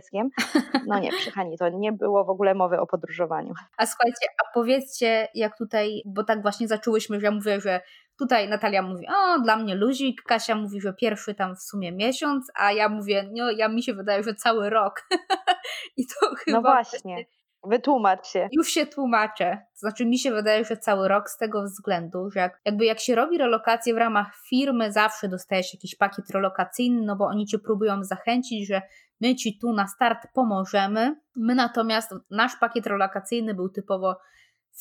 No 0.87 0.99
nie, 0.99 1.11
przy 1.11 1.31
Hani 1.31 1.57
to 1.57 1.69
nie 1.69 1.91
było 1.91 2.25
w 2.25 2.29
ogóle 2.29 2.55
mowy 2.55 2.79
o 2.79 2.87
podróżowaniu. 2.87 3.53
A 3.77 3.85
słuchajcie, 3.85 4.27
a 4.43 4.53
powiedzcie, 4.53 5.27
jak 5.33 5.57
tutaj, 5.57 6.01
bo 6.05 6.23
tak 6.23 6.41
właśnie 6.41 6.67
zaczęłyśmy, 6.67 7.19
że 7.19 7.25
ja 7.25 7.31
mówię, 7.31 7.61
że 7.61 7.81
tutaj 8.17 8.49
Natalia 8.49 8.81
mówi, 8.81 9.07
o, 9.07 9.39
dla 9.39 9.57
mnie 9.57 9.75
luzik, 9.75 10.21
Kasia 10.21 10.55
mówi, 10.55 10.81
że 10.81 10.93
pierwszy 10.93 11.35
tam 11.35 11.55
w 11.55 11.61
sumie 11.61 11.91
miesiąc, 11.91 12.51
a 12.55 12.71
ja 12.71 12.89
mówię, 12.89 13.29
no, 13.35 13.51
ja 13.51 13.67
mi 13.67 13.83
się 13.83 13.93
wydaje, 13.93 14.23
że 14.23 14.35
cały 14.35 14.69
rok. 14.69 15.07
I 15.97 16.05
to 16.07 16.35
chyba... 16.35 16.57
No 16.57 16.61
właśnie. 16.61 17.25
Wytłumacz 17.63 18.27
się. 18.27 18.49
Już 18.51 18.67
się 18.67 18.85
tłumaczę. 18.85 19.57
To 19.73 19.79
znaczy, 19.79 20.05
mi 20.05 20.19
się 20.19 20.31
wydaje, 20.31 20.65
że 20.65 20.77
cały 20.77 21.07
rok 21.07 21.29
z 21.29 21.37
tego 21.37 21.63
względu, 21.63 22.29
że 22.29 22.39
jak, 22.39 22.61
jakby 22.65 22.85
jak 22.85 22.99
się 22.99 23.15
robi 23.15 23.37
relokację 23.37 23.93
w 23.93 23.97
ramach 23.97 24.35
firmy, 24.49 24.91
zawsze 24.91 25.27
dostajesz 25.29 25.73
jakiś 25.73 25.95
pakiet 25.95 26.29
relokacyjny, 26.29 27.01
no 27.05 27.15
bo 27.15 27.25
oni 27.25 27.45
cię 27.45 27.59
próbują 27.59 28.03
zachęcić, 28.03 28.67
że 28.67 28.81
my 29.21 29.35
ci 29.35 29.59
tu 29.59 29.73
na 29.73 29.87
start 29.87 30.27
pomożemy. 30.33 31.15
My 31.35 31.55
natomiast, 31.55 32.15
nasz 32.31 32.55
pakiet 32.59 32.87
relokacyjny 32.87 33.53
był 33.53 33.69
typowo 33.69 34.15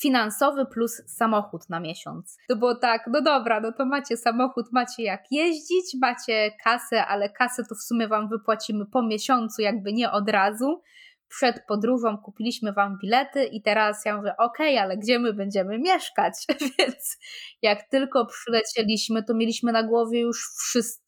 finansowy 0.01 0.65
plus 0.65 1.01
samochód 1.07 1.69
na 1.69 1.79
miesiąc. 1.79 2.37
To 2.49 2.55
było 2.55 2.75
tak, 2.75 3.01
no 3.13 3.21
dobra, 3.21 3.59
no 3.59 3.71
to 3.71 3.85
macie 3.85 4.17
samochód, 4.17 4.65
macie 4.71 5.03
jak 5.03 5.21
jeździć, 5.31 5.95
macie 6.01 6.51
kasę, 6.63 7.05
ale 7.05 7.29
kasę 7.29 7.63
to 7.69 7.75
w 7.75 7.81
sumie 7.81 8.07
wam 8.07 8.29
wypłacimy 8.29 8.85
po 8.85 9.03
miesiącu, 9.03 9.61
jakby 9.61 9.93
nie 9.93 10.11
od 10.11 10.29
razu 10.29 10.81
przed 11.29 11.65
podróżą 11.67 12.17
kupiliśmy 12.17 12.73
wam 12.73 12.97
bilety 13.01 13.45
i 13.45 13.61
teraz 13.61 14.05
ja 14.05 14.17
mówię, 14.17 14.33
okej, 14.37 14.75
okay, 14.75 14.83
ale 14.83 14.97
gdzie 14.97 15.19
my 15.19 15.33
będziemy 15.33 15.79
mieszkać? 15.79 16.33
Więc 16.79 17.17
jak 17.61 17.89
tylko 17.89 18.25
przylecieliśmy, 18.25 19.23
to 19.23 19.33
mieliśmy 19.33 19.71
na 19.71 19.83
głowie 19.83 20.19
już 20.19 20.37
wszystko, 20.57 21.06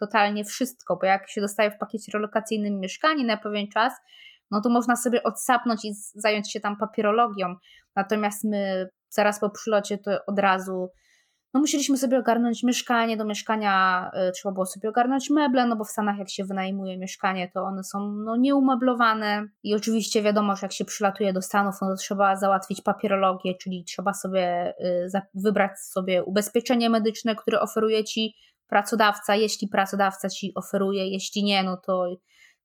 totalnie 0.00 0.44
wszystko, 0.44 0.96
bo 1.00 1.06
jak 1.06 1.30
się 1.30 1.40
dostaje 1.40 1.70
w 1.70 1.78
pakiecie 1.78 2.12
relokacyjnym 2.14 2.80
mieszkanie 2.80 3.24
na 3.24 3.36
pewien 3.36 3.68
czas, 3.68 3.92
no 4.50 4.60
to 4.60 4.70
można 4.70 4.96
sobie 4.96 5.22
odsapnąć 5.22 5.84
i 5.84 5.94
zająć 6.14 6.52
się 6.52 6.60
tam 6.60 6.76
papierologią. 6.76 7.54
Natomiast 7.96 8.44
my 8.44 8.88
zaraz 9.08 9.40
po 9.40 9.50
przylocie 9.50 9.98
to 9.98 10.10
od 10.26 10.38
razu 10.38 10.88
no 11.54 11.60
musieliśmy 11.60 11.96
sobie 11.96 12.18
ogarnąć 12.18 12.62
mieszkanie, 12.62 13.16
do 13.16 13.24
mieszkania 13.24 14.04
y, 14.28 14.32
trzeba 14.32 14.52
było 14.52 14.66
sobie 14.66 14.88
ogarnąć 14.88 15.30
meble, 15.30 15.66
no 15.66 15.76
bo 15.76 15.84
w 15.84 15.90
Stanach 15.90 16.18
jak 16.18 16.30
się 16.30 16.44
wynajmuje 16.44 16.98
mieszkanie, 16.98 17.50
to 17.54 17.62
one 17.62 17.84
są 17.84 18.12
no, 18.12 18.36
nieumeblowane 18.36 19.48
i 19.62 19.74
oczywiście 19.74 20.22
wiadomo, 20.22 20.56
że 20.56 20.60
jak 20.62 20.72
się 20.72 20.84
przylatuje 20.84 21.32
do 21.32 21.42
Stanów, 21.42 21.74
no 21.82 21.88
to 21.88 21.96
trzeba 21.96 22.36
załatwić 22.36 22.82
papierologię, 22.82 23.54
czyli 23.54 23.84
trzeba 23.84 24.14
sobie 24.14 24.74
y, 25.14 25.20
wybrać 25.34 25.78
sobie 25.78 26.24
ubezpieczenie 26.24 26.90
medyczne, 26.90 27.36
które 27.36 27.60
oferuje 27.60 28.04
Ci 28.04 28.34
pracodawca, 28.68 29.36
jeśli 29.36 29.68
pracodawca 29.68 30.28
Ci 30.28 30.52
oferuje, 30.54 31.08
jeśli 31.08 31.44
nie, 31.44 31.62
no 31.62 31.76
to 31.76 32.06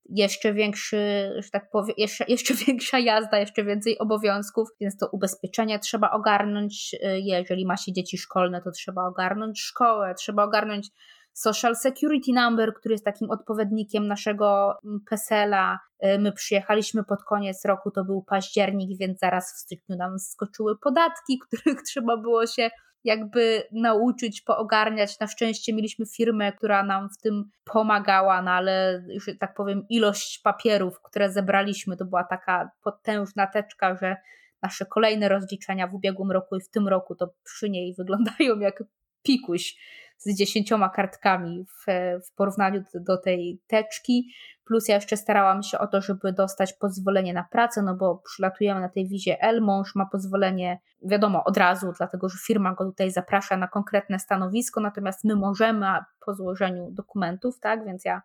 jeszcze 0.09 0.53
większy, 0.53 1.31
że 1.37 1.49
tak 1.49 1.69
powiem, 1.69 1.95
jeszcze, 1.97 2.25
jeszcze 2.27 2.53
większa 2.67 2.99
jazda, 2.99 3.39
jeszcze 3.39 3.63
więcej 3.63 3.99
obowiązków, 3.99 4.69
więc 4.81 4.97
to 4.97 5.09
ubezpieczenie 5.11 5.79
trzeba 5.79 6.11
ogarnąć. 6.11 6.93
Y, 6.93 7.19
jeżeli 7.19 7.65
ma 7.65 7.77
się 7.77 7.93
dzieci 7.93 8.17
szkolne, 8.17 8.61
to 8.61 8.71
trzeba 8.71 9.07
ogarnąć 9.07 9.61
szkołę, 9.61 10.15
trzeba 10.15 10.43
ogarnąć 10.43 10.89
Social 11.33 11.75
Security 11.75 12.31
Number, 12.33 12.73
który 12.73 12.93
jest 12.93 13.05
takim 13.05 13.31
odpowiednikiem 13.31 14.07
naszego 14.07 14.73
mm, 14.85 14.99
PESEL-a. 15.09 15.79
Y, 16.05 16.19
my 16.19 16.31
przyjechaliśmy 16.31 17.03
pod 17.03 17.23
koniec 17.23 17.65
roku, 17.65 17.91
to 17.91 18.05
był 18.05 18.23
październik, 18.23 18.99
więc 18.99 19.19
zaraz 19.19 19.53
w 19.53 19.57
styczniu 19.57 19.95
nam 19.97 20.19
skoczyły 20.19 20.77
podatki, 20.77 21.39
których 21.47 21.81
trzeba 21.81 22.17
było 22.17 22.47
się 22.47 22.69
jakby 23.03 23.63
nauczyć, 23.71 24.41
poogarniać. 24.41 25.19
Na 25.19 25.27
szczęście 25.27 25.73
mieliśmy 25.73 26.05
firmę, 26.05 26.51
która 26.51 26.83
nam 26.83 27.09
w 27.09 27.17
tym 27.17 27.49
pomagała, 27.63 28.41
no 28.41 28.51
ale, 28.51 29.03
że 29.25 29.35
tak 29.35 29.53
powiem, 29.53 29.85
ilość 29.89 30.39
papierów, 30.39 31.01
które 31.01 31.31
zebraliśmy, 31.31 31.97
to 31.97 32.05
była 32.05 32.23
taka 32.23 32.71
potężna 32.83 33.47
teczka, 33.47 33.95
że 33.95 34.15
nasze 34.61 34.85
kolejne 34.85 35.29
rozliczenia 35.29 35.87
w 35.87 35.95
ubiegłym 35.95 36.31
roku 36.31 36.55
i 36.55 36.61
w 36.61 36.69
tym 36.69 36.87
roku 36.87 37.15
to 37.15 37.33
przy 37.43 37.69
niej 37.69 37.93
wyglądają 37.97 38.59
jak 38.59 38.83
pikuś 39.23 39.75
z 40.23 40.37
dziesięcioma 40.37 40.89
kartkami 40.89 41.65
w, 41.65 41.91
w 42.27 42.35
porównaniu 42.35 42.83
do, 42.93 42.99
do, 42.99 43.17
tej 43.17 43.61
teczki. 43.67 44.33
Plus 44.65 44.87
ja 44.87 44.95
jeszcze 44.95 45.17
starałam 45.17 45.63
się 45.63 45.79
o 45.79 45.87
to, 45.87 46.01
żeby 46.01 46.33
dostać 46.33 46.73
pozwolenie 46.73 47.33
na 47.33 47.43
pracę, 47.51 47.81
no 47.81 47.95
bo 47.95 48.21
przylatujemy 48.25 48.81
na 48.81 48.89
tej 48.89 49.07
wizie 49.07 49.41
L, 49.41 49.61
mąż 49.61 49.95
ma 49.95 50.05
pozwolenie, 50.05 50.79
wiadomo, 51.01 51.43
od 51.43 51.57
razu, 51.57 51.93
dlatego 51.97 52.29
że 52.29 52.37
firma 52.47 52.73
go 52.73 52.85
tutaj 52.85 53.11
zaprasza 53.11 53.57
na 53.57 53.67
konkretne 53.67 54.19
stanowisko, 54.19 54.81
natomiast 54.81 55.23
my 55.23 55.35
możemy 55.35 55.87
po 56.25 56.33
złożeniu 56.33 56.91
dokumentów, 56.91 57.59
tak, 57.59 57.85
więc 57.85 58.05
ja 58.05 58.21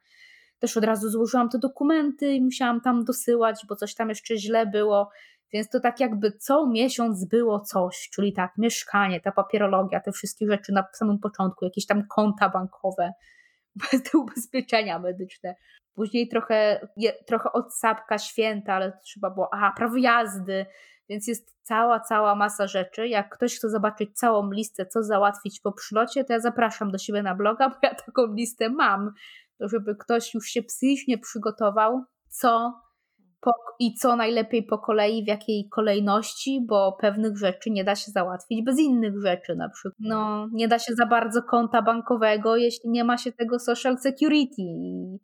też 0.58 0.76
od 0.76 0.84
razu 0.84 1.11
złożyłam 1.11 1.48
te 1.48 1.58
dokumenty 1.58 2.32
i 2.32 2.42
musiałam 2.42 2.80
tam 2.80 3.04
dosyłać, 3.04 3.66
bo 3.68 3.76
coś 3.76 3.94
tam 3.94 4.08
jeszcze 4.08 4.37
źle 4.37 4.66
było. 4.66 5.11
Więc 5.52 5.68
to 5.68 5.80
tak 5.80 6.00
jakby 6.00 6.32
co 6.32 6.66
miesiąc 6.66 7.24
było 7.24 7.61
coś, 7.61 8.11
czyli 8.14 8.32
tak, 8.32 8.52
mieszkanie, 8.58 9.20
ta 9.20 9.32
papierologia, 9.32 10.00
te 10.00 10.12
wszystkie 10.12 10.46
rzeczy 10.46 10.72
na 10.72 10.84
samym 10.92 11.18
początku, 11.18 11.64
jakieś 11.64 11.87
tam 11.87 12.06
konta 12.08 12.48
bankowe, 12.48 13.12
te 14.12 14.18
ubezpieczenia 14.18 14.98
medyczne. 14.98 15.54
Później 15.94 16.28
trochę, 16.28 16.88
trochę 17.26 17.52
odsapka 17.52 18.18
święta, 18.18 18.74
ale 18.74 18.92
to 18.92 18.98
trzeba 19.04 19.30
było, 19.30 19.48
aha, 19.52 19.72
prawo 19.76 19.96
jazdy, 19.96 20.66
więc 21.08 21.28
jest 21.28 21.56
cała, 21.62 22.00
cała 22.00 22.34
masa 22.34 22.66
rzeczy. 22.66 23.08
Jak 23.08 23.34
ktoś 23.34 23.56
chce 23.56 23.70
zobaczyć 23.70 24.18
całą 24.18 24.50
listę, 24.50 24.87
co 24.87 25.02
załatwić 25.02 25.61
po 25.61 25.72
przylocie, 25.72 26.24
to 26.24 26.32
ja 26.32 26.40
zapraszam 26.40 26.90
do 26.90 26.98
siebie 26.98 27.22
na 27.22 27.34
bloga, 27.34 27.68
bo 27.68 27.76
ja 27.82 27.94
taką 27.94 28.34
listę 28.34 28.70
mam, 28.70 29.12
to 29.58 29.68
żeby 29.68 29.96
ktoś 29.96 30.34
już 30.34 30.46
się 30.46 30.62
psychicznie 30.62 31.18
przygotował, 31.18 32.04
co 32.28 32.80
po, 33.40 33.53
i 33.79 33.94
co 33.94 34.16
najlepiej 34.16 34.62
po 34.62 34.79
kolei, 34.79 35.24
w 35.24 35.29
jakiej 35.29 35.68
kolejności, 35.68 36.64
bo 36.68 36.96
pewnych 37.01 37.37
rzeczy 37.37 37.70
nie 37.70 37.85
da 37.85 37.94
się 37.94 38.11
załatwić 38.12 38.64
bez 38.64 38.79
innych 38.79 39.20
rzeczy 39.22 39.57
na 39.57 39.68
przykład. 39.68 39.94
No, 40.01 40.48
nie 40.53 40.68
da 40.68 40.79
się 40.79 40.94
za 40.94 41.07
bardzo 41.07 41.42
konta 41.42 41.83
bankowego, 41.83 42.57
jeśli 42.57 42.90
nie 42.90 43.05
ma 43.05 43.18
się 43.18 43.33
tego 43.33 43.59
social 43.59 43.98
security 43.98 44.62
i, 44.62 45.18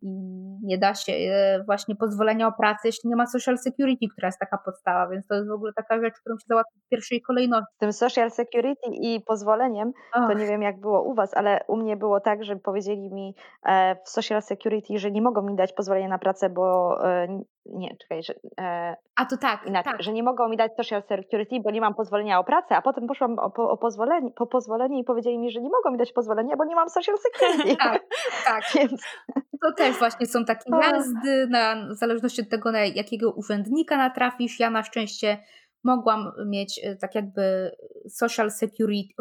nie 0.63 0.79
da 0.79 0.95
się 0.95 1.13
e, 1.13 1.65
właśnie 1.67 1.97
pozwolenia 1.97 2.49
o 2.49 2.53
pracę, 2.53 2.89
jeśli 2.89 3.11
nie 3.11 3.17
ma 3.17 3.27
social 3.27 3.59
security, 3.59 4.07
która 4.13 4.29
jest 4.29 4.39
taka 4.39 4.59
podstawa, 4.59 5.09
więc 5.09 5.27
to 5.27 5.35
jest 5.35 5.49
w 5.49 5.53
ogóle 5.53 5.73
taka 5.73 6.01
rzecz, 6.01 6.15
którą 6.21 6.37
się 6.37 6.45
załatwi 6.49 6.81
w 6.87 6.89
pierwszej 6.89 7.23
kolejności. 7.23 7.75
Z 7.77 7.79
tym 7.79 7.93
social 7.93 8.31
security 8.31 8.91
i 8.93 9.21
pozwoleniem, 9.27 9.93
to 10.29 10.33
nie 10.33 10.47
wiem 10.47 10.63
jak 10.63 10.81
było 10.81 11.03
u 11.03 11.15
Was, 11.15 11.35
ale 11.35 11.61
u 11.69 11.77
mnie 11.77 11.97
było 11.97 12.21
tak, 12.21 12.45
że 12.45 12.57
powiedzieli 12.57 13.15
mi 13.15 13.35
e, 13.67 13.97
w 14.05 14.09
social 14.09 14.43
security, 14.43 14.99
że 14.99 15.11
nie 15.11 15.23
mogą 15.23 15.43
mi 15.43 15.57
dać 15.57 15.73
pozwolenia 15.73 16.09
na 16.09 16.19
pracę, 16.19 16.51
bo 16.51 16.97
e, 17.09 17.43
nie, 17.67 17.97
czekaj, 17.97 18.23
że. 18.23 18.35
E, 18.61 18.97
a 19.17 19.25
to 19.25 19.37
tak. 19.37 19.67
Inaczej, 19.67 19.93
tak. 19.93 20.03
że 20.03 20.13
nie 20.13 20.23
mogą 20.23 20.49
mi 20.49 20.57
dać 20.57 20.77
social 20.77 21.03
security, 21.03 21.61
bo 21.61 21.71
nie 21.71 21.81
mam 21.81 21.95
pozwolenia 21.95 22.39
o 22.39 22.45
pracę, 22.45 22.77
a 22.77 22.83
potem 22.83 23.07
poszłam 23.07 23.39
o, 23.39 23.51
po, 23.51 23.71
o 23.71 23.77
pozwolenie, 23.77 24.31
po 24.31 24.47
pozwolenie 24.47 25.01
i 25.01 25.05
powiedzieli 25.05 25.39
mi, 25.39 25.51
że 25.51 25.61
nie 25.61 25.71
mogą 25.71 25.91
mi 25.91 25.99
dać 25.99 26.13
pozwolenia, 26.13 26.57
bo 26.57 26.65
nie 26.65 26.75
mam 26.75 26.89
social 26.89 27.17
security. 27.19 27.77
tak, 27.85 28.03
tak. 28.45 28.63
Więc... 28.75 29.03
To 29.63 29.73
też 29.73 29.99
właśnie 29.99 30.27
są 30.27 30.45
takie 30.45 30.71
jazdy, 30.83 31.47
na, 31.51 31.77
w 31.91 31.95
zależności 31.95 32.43
od 32.43 32.49
tego, 32.49 32.73
na 32.73 32.81
jakiego 32.81 33.33
urzędnika 33.33 33.97
natrafisz. 33.97 34.61
Ja 34.61 34.71
na 34.71 34.83
szczęście 34.83 35.39
mogłam 35.85 36.33
mieć 36.47 36.81
e, 36.83 36.97
tak 36.97 37.15
jakby 37.15 37.71
social 38.09 38.51
security, 38.51 39.15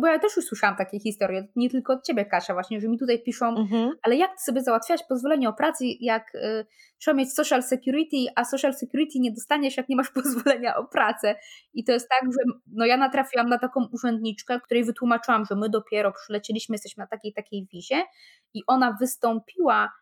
bo 0.00 0.06
ja 0.06 0.18
też 0.18 0.36
już 0.36 0.44
słyszałam 0.44 0.76
takie 0.76 1.00
historie, 1.00 1.48
nie 1.56 1.70
tylko 1.70 1.92
od 1.92 2.06
ciebie 2.06 2.24
Kasia 2.24 2.54
właśnie, 2.54 2.80
że 2.80 2.88
mi 2.88 2.98
tutaj 2.98 3.22
piszą, 3.22 3.48
mhm. 3.48 3.92
ale 4.02 4.16
jak 4.16 4.30
ty 4.30 4.42
sobie 4.44 4.62
załatwiasz 4.62 5.00
pozwolenie 5.08 5.48
o 5.48 5.52
pracy, 5.52 5.84
jak 6.00 6.34
y, 6.34 6.66
trzeba 6.98 7.16
mieć 7.16 7.34
social 7.34 7.62
security, 7.62 8.16
a 8.36 8.44
social 8.44 8.74
security 8.74 9.18
nie 9.18 9.32
dostaniesz, 9.32 9.76
jak 9.76 9.88
nie 9.88 9.96
masz 9.96 10.10
pozwolenia 10.22 10.76
o 10.76 10.84
pracę. 10.84 11.34
I 11.74 11.84
to 11.84 11.92
jest 11.92 12.08
tak, 12.08 12.32
że 12.32 12.52
no 12.72 12.86
ja 12.86 12.96
natrafiłam 12.96 13.48
na 13.48 13.58
taką 13.58 13.86
urzędniczkę, 13.92 14.60
której 14.60 14.84
wytłumaczyłam, 14.84 15.44
że 15.44 15.56
my 15.56 15.68
dopiero 15.68 16.12
przylecieliśmy, 16.12 16.74
jesteśmy 16.74 17.00
na 17.00 17.06
takiej 17.06 17.32
takiej 17.32 17.66
wizie 17.72 18.02
i 18.54 18.62
ona 18.66 18.96
wystąpiła 19.00 19.92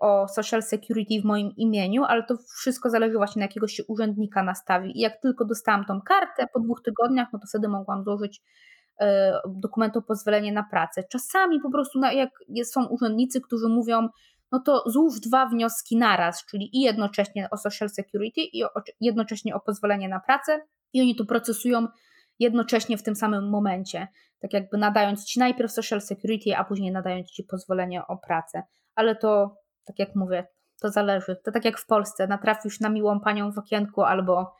o 0.00 0.28
social 0.28 0.62
security 0.62 1.20
w 1.20 1.24
moim 1.24 1.52
imieniu, 1.56 2.04
ale 2.04 2.22
to 2.22 2.36
wszystko 2.36 2.90
zależy 2.90 3.16
właśnie 3.16 3.40
na 3.40 3.44
jakiegoś 3.44 3.82
urzędnika 3.88 4.42
nastawi. 4.42 4.98
I 4.98 5.00
jak 5.00 5.20
tylko 5.20 5.44
dostałam 5.44 5.84
tą 5.84 6.00
kartę 6.00 6.46
po 6.54 6.60
dwóch 6.60 6.82
tygodniach, 6.82 7.28
no 7.32 7.38
to 7.38 7.46
wtedy 7.46 7.68
mogłam 7.68 8.04
złożyć 8.04 8.42
e, 9.00 9.40
o 9.96 10.02
pozwolenie 10.02 10.52
na 10.52 10.62
pracę. 10.70 11.04
Czasami 11.12 11.60
po 11.60 11.70
prostu 11.70 12.00
jak 12.00 12.30
są 12.64 12.86
urzędnicy, 12.86 13.40
którzy 13.40 13.68
mówią, 13.68 14.08
no 14.52 14.60
to 14.60 14.82
złóż 14.86 15.20
dwa 15.20 15.46
wnioski 15.46 15.96
naraz, 15.96 16.46
czyli 16.46 16.76
i 16.76 16.80
jednocześnie 16.80 17.50
o 17.50 17.56
social 17.56 17.90
security 17.90 18.40
i 18.40 18.62
jednocześnie 19.00 19.54
o 19.54 19.60
pozwolenie 19.60 20.08
na 20.08 20.20
pracę 20.20 20.60
i 20.92 21.00
oni 21.00 21.16
to 21.16 21.24
procesują 21.24 21.86
jednocześnie 22.38 22.98
w 22.98 23.02
tym 23.02 23.16
samym 23.16 23.50
momencie, 23.50 24.08
tak 24.38 24.52
jakby 24.52 24.78
nadając 24.78 25.24
ci 25.24 25.38
najpierw 25.38 25.72
social 25.72 26.00
security, 26.00 26.56
a 26.56 26.64
później 26.64 26.92
nadając 26.92 27.30
ci 27.30 27.44
pozwolenie 27.44 28.06
o 28.06 28.16
pracę 28.16 28.62
ale 28.94 29.16
to, 29.16 29.56
tak 29.86 29.98
jak 29.98 30.08
mówię, 30.14 30.46
to 30.80 30.90
zależy. 30.90 31.36
To 31.44 31.52
tak 31.52 31.64
jak 31.64 31.78
w 31.78 31.86
Polsce, 31.86 32.26
natrafisz 32.26 32.80
na 32.80 32.88
miłą 32.88 33.20
panią 33.20 33.52
w 33.52 33.58
okienku 33.58 34.02
albo 34.02 34.54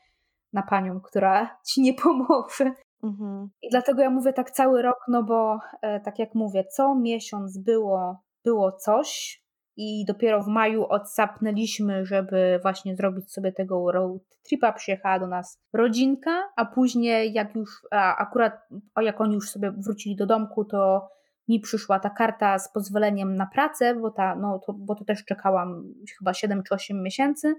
na 0.53 0.63
panią, 0.63 1.01
która 1.01 1.57
ci 1.67 1.81
nie 1.81 1.93
pomoże. 1.93 2.71
Mhm. 3.03 3.49
I 3.61 3.69
dlatego 3.69 4.01
ja 4.01 4.09
mówię 4.09 4.33
tak 4.33 4.51
cały 4.51 4.81
rok, 4.81 4.97
no 5.07 5.23
bo 5.23 5.59
e, 5.81 5.99
tak 5.99 6.19
jak 6.19 6.35
mówię, 6.35 6.63
co 6.63 6.95
miesiąc 6.95 7.57
było, 7.57 8.23
było 8.45 8.71
coś 8.71 9.41
i 9.77 10.05
dopiero 10.05 10.43
w 10.43 10.47
maju 10.47 10.85
odsapnęliśmy, 10.89 12.05
żeby 12.05 12.59
właśnie 12.61 12.95
zrobić 12.95 13.33
sobie 13.33 13.51
tego 13.51 13.91
road 13.91 14.21
tripa. 14.47 14.73
Przyjechała 14.73 15.19
do 15.19 15.27
nas 15.27 15.57
rodzinka, 15.73 16.43
a 16.55 16.65
później 16.65 17.33
jak 17.33 17.55
już, 17.55 17.69
a 17.91 18.15
akurat 18.15 18.53
jak 19.01 19.21
oni 19.21 19.33
już 19.33 19.49
sobie 19.49 19.71
wrócili 19.71 20.15
do 20.15 20.25
domku, 20.25 20.65
to 20.65 21.07
mi 21.47 21.59
przyszła 21.59 21.99
ta 21.99 22.09
karta 22.09 22.59
z 22.59 22.73
pozwoleniem 22.73 23.35
na 23.35 23.45
pracę, 23.45 23.95
bo, 23.95 24.11
ta, 24.11 24.35
no, 24.35 24.59
to, 24.65 24.73
bo 24.73 24.95
to 24.95 25.05
też 25.05 25.25
czekałam 25.25 25.93
chyba 26.17 26.33
7 26.33 26.63
czy 26.63 26.75
8 26.75 27.03
miesięcy. 27.03 27.55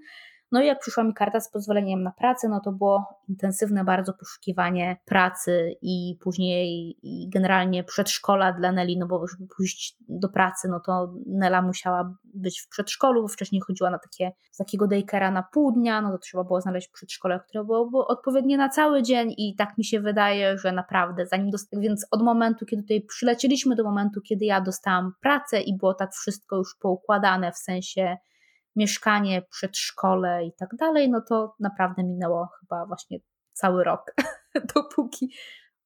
No 0.53 0.63
i 0.63 0.67
jak 0.67 0.81
przyszła 0.81 1.05
mi 1.05 1.15
karta 1.15 1.41
z 1.41 1.51
pozwoleniem 1.51 2.03
na 2.03 2.11
pracę, 2.11 2.49
no 2.49 2.61
to 2.61 2.73
było 2.73 3.21
intensywne 3.29 3.85
bardzo 3.85 4.13
poszukiwanie 4.13 4.97
pracy 5.05 5.77
i 5.83 6.19
później 6.21 6.99
i 7.03 7.29
generalnie 7.29 7.85
przedszkola 7.85 8.53
dla 8.53 8.73
Neli, 8.73 8.99
no 8.99 9.07
bo 9.07 9.27
żeby 9.27 9.47
pójść 9.57 9.97
do 10.09 10.29
pracy, 10.29 10.69
no 10.69 10.81
to 10.81 11.15
Nela 11.27 11.63
musiała 11.63 12.15
być 12.25 12.61
w 12.61 12.69
przedszkolu, 12.69 13.23
bo 13.23 13.29
wcześniej 13.29 13.63
chodziła 13.67 13.91
na 13.91 13.99
takie, 13.99 14.33
z 14.51 14.57
takiego 14.57 14.87
daycare'a 14.87 15.33
na 15.33 15.43
pół 15.43 15.73
dnia, 15.73 16.01
no 16.01 16.11
to 16.11 16.19
trzeba 16.19 16.45
było 16.45 16.61
znaleźć 16.61 16.89
przedszkole, 16.89 17.41
które 17.49 17.65
było, 17.65 18.07
odpowiednie 18.07 18.57
na 18.57 18.69
cały 18.69 19.03
dzień 19.03 19.35
i 19.39 19.55
tak 19.59 19.79
mi 19.79 19.85
się 19.85 20.01
wydaje, 20.01 20.59
że 20.59 20.73
naprawdę 20.73 21.27
zanim 21.27 21.51
dostałam, 21.51 21.83
więc 21.83 22.07
od 22.11 22.23
momentu, 22.23 22.67
kiedy 22.67 22.83
tutaj 22.83 23.01
przylecieliśmy 23.01 23.77
do 23.77 23.85
momentu, 23.85 24.21
kiedy 24.21 24.45
ja 24.45 24.61
dostałam 24.61 25.13
pracę 25.21 25.61
i 25.61 25.77
było 25.77 25.95
tak 25.95 26.13
wszystko 26.13 26.57
już 26.57 26.77
poukładane 26.81 27.53
w 27.53 27.59
sensie 27.59 28.17
mieszkanie, 28.77 29.43
przedszkole 29.51 30.45
i 30.47 30.53
tak 30.59 30.69
dalej, 30.79 31.11
no 31.11 31.21
to 31.29 31.55
naprawdę 31.61 32.05
minęło 32.05 32.49
chyba 32.61 32.87
właśnie 32.87 33.19
cały 33.53 33.85
rok, 33.85 34.15
dopóki 34.75 35.35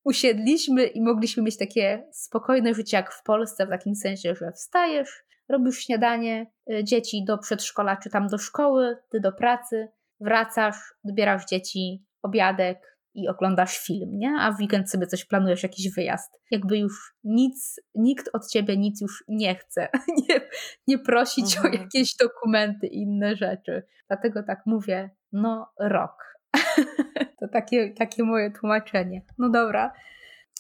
usiedliśmy 0.05 0.87
i 0.87 1.03
mogliśmy 1.03 1.43
mieć 1.43 1.59
takie 1.59 2.09
spokojne 2.13 2.75
życie 2.75 2.97
jak 2.97 3.13
w 3.13 3.23
Polsce, 3.23 3.67
w 3.67 3.71
takim 3.71 3.95
sensie, 3.95 4.35
że 4.35 4.53
wstajesz, 4.53 5.25
robisz 5.49 5.79
śniadanie, 5.79 6.47
y, 6.73 6.85
dzieci 6.85 7.25
do 7.25 7.39
przedszkola 7.39 7.97
czy 7.97 8.11
tam 8.11 8.27
do 8.27 8.39
szkoły, 8.39 8.97
ty 9.11 9.21
do 9.21 9.33
pracy, 9.33 9.89
wracasz, 10.21 10.95
odbierasz 11.05 11.47
dzieci, 11.47 12.05
obiadek, 12.23 12.99
i 13.15 13.29
oglądasz 13.29 13.79
film, 13.79 14.11
nie? 14.13 14.37
A 14.41 14.53
w 14.53 14.61
weekend 14.61 14.91
sobie 14.91 15.07
coś 15.07 15.25
planujesz, 15.25 15.63
jakiś 15.63 15.95
wyjazd. 15.95 16.41
Jakby 16.51 16.79
już 16.79 17.15
nic, 17.25 17.81
nikt 17.95 18.31
od 18.33 18.47
ciebie 18.47 18.77
nic 18.77 19.01
już 19.01 19.25
nie 19.29 19.55
chce. 19.55 19.89
Nie, 20.29 20.41
nie 20.87 20.99
prosić 20.99 21.57
mhm. 21.57 21.75
o 21.75 21.79
jakieś 21.79 22.17
dokumenty 22.17 22.87
i 22.87 23.03
inne 23.03 23.37
rzeczy. 23.37 23.83
Dlatego 24.09 24.43
tak 24.43 24.63
mówię, 24.67 25.11
no 25.33 25.73
rok. 25.81 26.37
to 27.41 27.49
takie, 27.53 27.95
takie 27.95 28.23
moje 28.23 28.51
tłumaczenie. 28.51 29.23
No 29.39 29.51
dobra. 29.51 29.93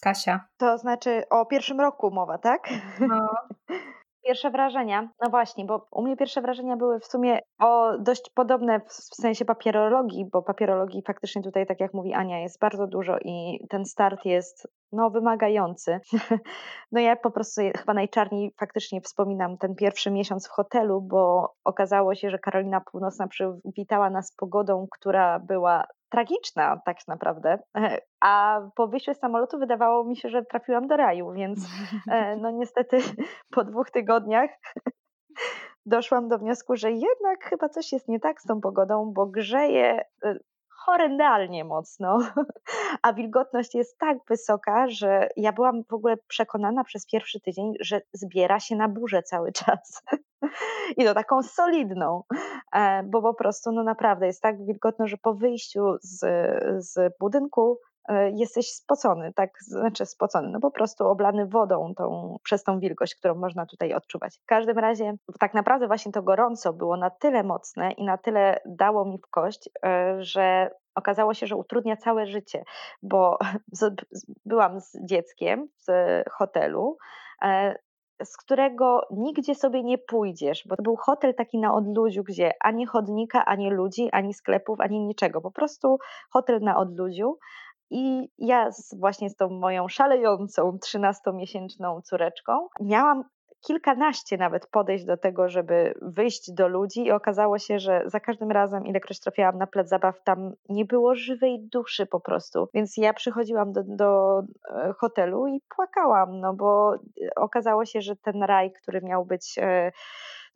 Kasia. 0.02 0.48
To 0.56 0.78
znaczy 0.78 1.22
o 1.30 1.46
pierwszym 1.46 1.80
roku 1.80 2.10
mowa, 2.10 2.38
tak? 2.38 2.68
No. 3.00 3.28
Pierwsze 4.24 4.50
wrażenia, 4.50 5.09
no 5.22 5.30
właśnie, 5.30 5.64
bo 5.64 5.87
u 5.90 6.02
mnie 6.02 6.16
pierwsze 6.16 6.40
wrażenia 6.40 6.76
były 6.76 7.00
w 7.00 7.06
sumie 7.06 7.38
o 7.61 7.98
dość 7.98 8.30
podobne 8.35 8.80
w 8.80 8.92
sensie 8.92 9.44
papierologii, 9.44 10.26
bo 10.33 10.42
papierologii 10.42 11.02
faktycznie 11.02 11.42
tutaj, 11.42 11.66
tak 11.66 11.80
jak 11.80 11.94
mówi 11.94 12.14
Ania, 12.14 12.38
jest 12.40 12.61
bardzo 12.61 12.87
dużo 12.87 13.18
i 13.18 13.66
ten 13.70 13.85
start 13.85 14.24
jest 14.24 14.68
no, 14.92 15.11
wymagający. 15.11 16.00
No 16.92 17.00
ja 17.00 17.16
po 17.16 17.31
prostu 17.31 17.61
chyba 17.76 17.94
najczarniej 17.94 18.55
faktycznie 18.61 19.00
wspominam 19.00 19.59
ten 19.59 19.74
pierwszy 19.74 20.11
miesiąc 20.11 20.48
w 20.48 20.50
hotelu, 20.50 21.00
bo 21.00 21.53
okazało 21.64 22.14
się, 22.14 22.31
że 22.31 22.38
Karolina 22.38 22.81
Północna 22.81 23.29
przywitała 23.29 24.11
nas 24.11 24.35
pogodą, 24.37 24.87
która 24.90 25.38
była 25.38 25.85
tragiczna 26.09 26.81
tak 26.85 26.96
naprawdę. 27.09 27.59
A 28.20 28.61
po 28.74 28.88
wyjściu 28.88 29.14
z 29.14 29.18
samolotu 29.18 29.59
wydawało 29.59 30.05
mi 30.05 30.16
się, 30.16 30.29
że 30.29 30.44
trafiłam 30.44 30.87
do 30.87 30.96
raju, 30.96 31.33
więc 31.33 31.68
e, 32.11 32.37
no 32.37 32.50
niestety 32.50 32.98
po 33.55 33.64
dwóch 33.64 33.90
tygodniach 33.90 34.50
doszłam 35.87 36.29
do 36.29 36.38
wniosku, 36.38 36.76
że 36.76 36.92
jednak 36.92 37.44
chyba 37.44 37.68
coś 37.68 37.92
jest 37.92 38.09
nie 38.09 38.20
tak 38.20 38.40
z 38.40 38.44
tą 38.44 38.61
pogodą, 38.61 39.12
bo 39.12 39.26
grzeje 39.26 40.05
e, 40.24 40.38
horrendalnie 40.86 41.64
mocno, 41.64 42.18
a 43.02 43.12
wilgotność 43.12 43.74
jest 43.74 43.98
tak 43.98 44.18
wysoka, 44.28 44.88
że 44.88 45.28
ja 45.36 45.52
byłam 45.52 45.84
w 45.84 45.92
ogóle 45.92 46.16
przekonana 46.28 46.84
przez 46.84 47.06
pierwszy 47.06 47.40
tydzień, 47.40 47.74
że 47.80 48.00
zbiera 48.12 48.60
się 48.60 48.76
na 48.76 48.88
burzę 48.88 49.22
cały 49.22 49.52
czas. 49.64 50.02
I 50.96 51.04
to 51.04 51.14
taką 51.14 51.42
solidną, 51.42 52.22
e, 52.72 53.02
bo 53.02 53.22
po 53.22 53.34
prostu 53.34 53.72
no 53.72 53.84
naprawdę 53.84 54.26
jest 54.26 54.42
tak 54.42 54.66
wilgotno, 54.66 55.06
że 55.06 55.16
po 55.16 55.34
wyjściu 55.34 55.96
z, 56.02 56.20
z 56.84 57.18
budynku 57.20 57.78
jesteś 58.35 58.73
spocony, 58.73 59.33
tak, 59.33 59.51
znaczy 59.61 60.07
spocony, 60.07 60.49
no 60.49 60.61
po 60.61 60.70
prostu 60.70 61.09
oblany 61.09 61.46
wodą 61.46 61.94
tą, 61.96 62.37
przez 62.42 62.64
tą 62.64 62.79
wilgoć, 62.79 63.14
którą 63.14 63.35
można 63.35 63.66
tutaj 63.66 63.94
odczuwać. 63.94 64.38
W 64.42 64.46
każdym 64.46 64.79
razie 64.79 65.14
tak 65.40 65.55
naprawdę 65.55 65.87
właśnie 65.87 66.12
to 66.12 66.23
gorąco 66.23 66.73
było 66.73 66.96
na 66.96 67.11
tyle 67.11 67.42
mocne 67.42 67.92
i 67.92 68.05
na 68.05 68.18
tyle 68.18 68.61
dało 68.66 69.05
mi 69.05 69.18
w 69.18 69.31
kość, 69.31 69.70
e, 69.85 70.16
że 70.23 70.70
okazało 70.94 71.35
się, 71.35 71.46
że 71.46 71.57
utrudnia 71.57 71.96
całe 71.96 72.27
życie, 72.27 72.64
bo 73.03 73.38
byłam 74.46 74.81
z 74.81 74.96
dzieckiem 75.05 75.68
w 75.88 76.23
hotelu, 76.31 76.96
z 78.25 78.37
którego 78.37 79.07
nigdzie 79.11 79.55
sobie 79.55 79.83
nie 79.83 79.99
pójdziesz, 79.99 80.66
bo 80.68 80.77
to 80.77 80.83
był 80.83 80.96
hotel 80.96 81.35
taki 81.35 81.59
na 81.59 81.75
odludziu, 81.75 82.25
gdzie 82.25 82.53
ani 82.61 82.87
chodnika, 82.87 83.44
ani 83.44 83.70
ludzi, 83.70 84.09
ani 84.12 84.35
sklepów, 84.35 84.81
ani 84.81 85.01
niczego. 85.01 85.40
Po 85.40 85.51
prostu 85.51 85.99
hotel 86.31 86.61
na 86.61 86.77
odludziu. 86.77 87.38
I 87.90 88.29
ja 88.38 88.72
z, 88.72 88.94
właśnie 88.98 89.31
z 89.31 89.37
tą 89.37 89.48
moją 89.48 89.88
szalejącą 89.88 90.79
13-miesięczną 90.87 92.03
córeczką 92.03 92.68
miałam 92.81 93.24
kilkanaście 93.66 94.37
nawet 94.37 94.66
podejść 94.66 95.05
do 95.05 95.16
tego, 95.16 95.48
żeby 95.48 95.94
wyjść 96.03 96.53
do 96.53 96.68
ludzi 96.68 97.05
i 97.05 97.12
okazało 97.12 97.59
się, 97.59 97.79
że 97.79 98.03
za 98.07 98.20
każdym 98.20 98.50
razem, 98.50 98.87
ilekroć 98.87 99.20
trafiałam 99.20 99.59
na 99.59 99.66
plac 99.66 99.88
zabaw, 99.88 100.22
tam 100.24 100.53
nie 100.68 100.85
było 100.85 101.14
żywej 101.14 101.68
duszy 101.72 102.07
po 102.07 102.20
prostu. 102.20 102.68
Więc 102.74 102.96
ja 102.96 103.14
przychodziłam 103.14 103.72
do, 103.72 103.83
do 103.87 104.40
e, 104.74 104.92
hotelu 104.98 105.46
i 105.46 105.62
płakałam, 105.76 106.40
no 106.40 106.55
bo 106.55 106.94
okazało 107.37 107.85
się, 107.85 108.00
że 108.00 108.16
ten 108.16 108.42
raj, 108.42 108.72
który 108.72 109.00
miał 109.00 109.24
być 109.24 109.59
e, 109.59 109.92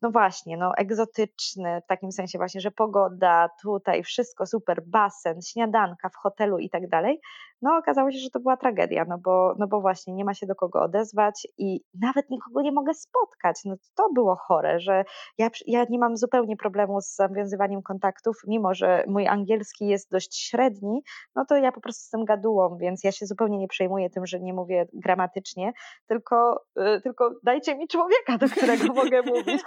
no 0.04 0.10
właśnie, 0.10 0.56
no 0.56 0.72
egzotyczny, 0.76 1.80
w 1.84 1.86
takim 1.86 2.12
sensie 2.12 2.38
właśnie, 2.38 2.60
że 2.60 2.70
pogoda, 2.70 3.48
tutaj 3.62 4.02
wszystko 4.02 4.46
super, 4.46 4.82
basen, 4.86 5.42
śniadanka 5.42 6.08
w 6.08 6.16
hotelu 6.16 6.58
i 6.58 6.70
tak 6.70 6.88
dalej, 6.88 7.20
no 7.62 7.76
okazało 7.76 8.12
się, 8.12 8.18
że 8.18 8.30
to 8.30 8.40
była 8.40 8.56
tragedia, 8.56 9.04
no 9.08 9.18
bo, 9.18 9.54
no 9.58 9.66
bo 9.66 9.80
właśnie 9.80 10.14
nie 10.14 10.24
ma 10.24 10.34
się 10.34 10.46
do 10.46 10.54
kogo 10.54 10.82
odezwać 10.82 11.46
i 11.58 11.80
nawet 12.00 12.30
nikogo 12.30 12.62
nie 12.62 12.72
mogę 12.72 12.94
spotkać, 12.94 13.60
no 13.64 13.74
to 13.94 14.08
było 14.14 14.36
chore, 14.36 14.80
że 14.80 15.04
ja, 15.38 15.48
ja 15.66 15.84
nie 15.90 15.98
mam 15.98 16.16
zupełnie 16.16 16.56
problemu 16.56 17.00
z 17.00 17.14
zawiązywaniem 17.14 17.82
kontaktów, 17.82 18.36
mimo 18.46 18.74
że 18.74 19.04
mój 19.08 19.26
angielski 19.26 19.86
jest 19.86 20.10
dość 20.10 20.48
średni, 20.48 21.02
no 21.34 21.44
to 21.44 21.56
ja 21.56 21.72
po 21.72 21.80
prostu 21.80 22.02
jestem 22.04 22.24
gadułą, 22.24 22.76
więc 22.76 23.04
ja 23.04 23.12
się 23.12 23.26
zupełnie 23.26 23.58
nie 23.58 23.68
przejmuję 23.68 24.10
tym, 24.10 24.26
że 24.26 24.40
nie 24.40 24.54
mówię 24.54 24.86
gramatycznie, 24.92 25.72
tylko, 26.06 26.64
yy, 26.76 27.00
tylko 27.00 27.30
dajcie 27.42 27.76
mi 27.76 27.88
człowieka, 27.88 28.38
do 28.38 28.48
którego 28.48 28.84
mogę 29.04 29.22
mówić 29.22 29.62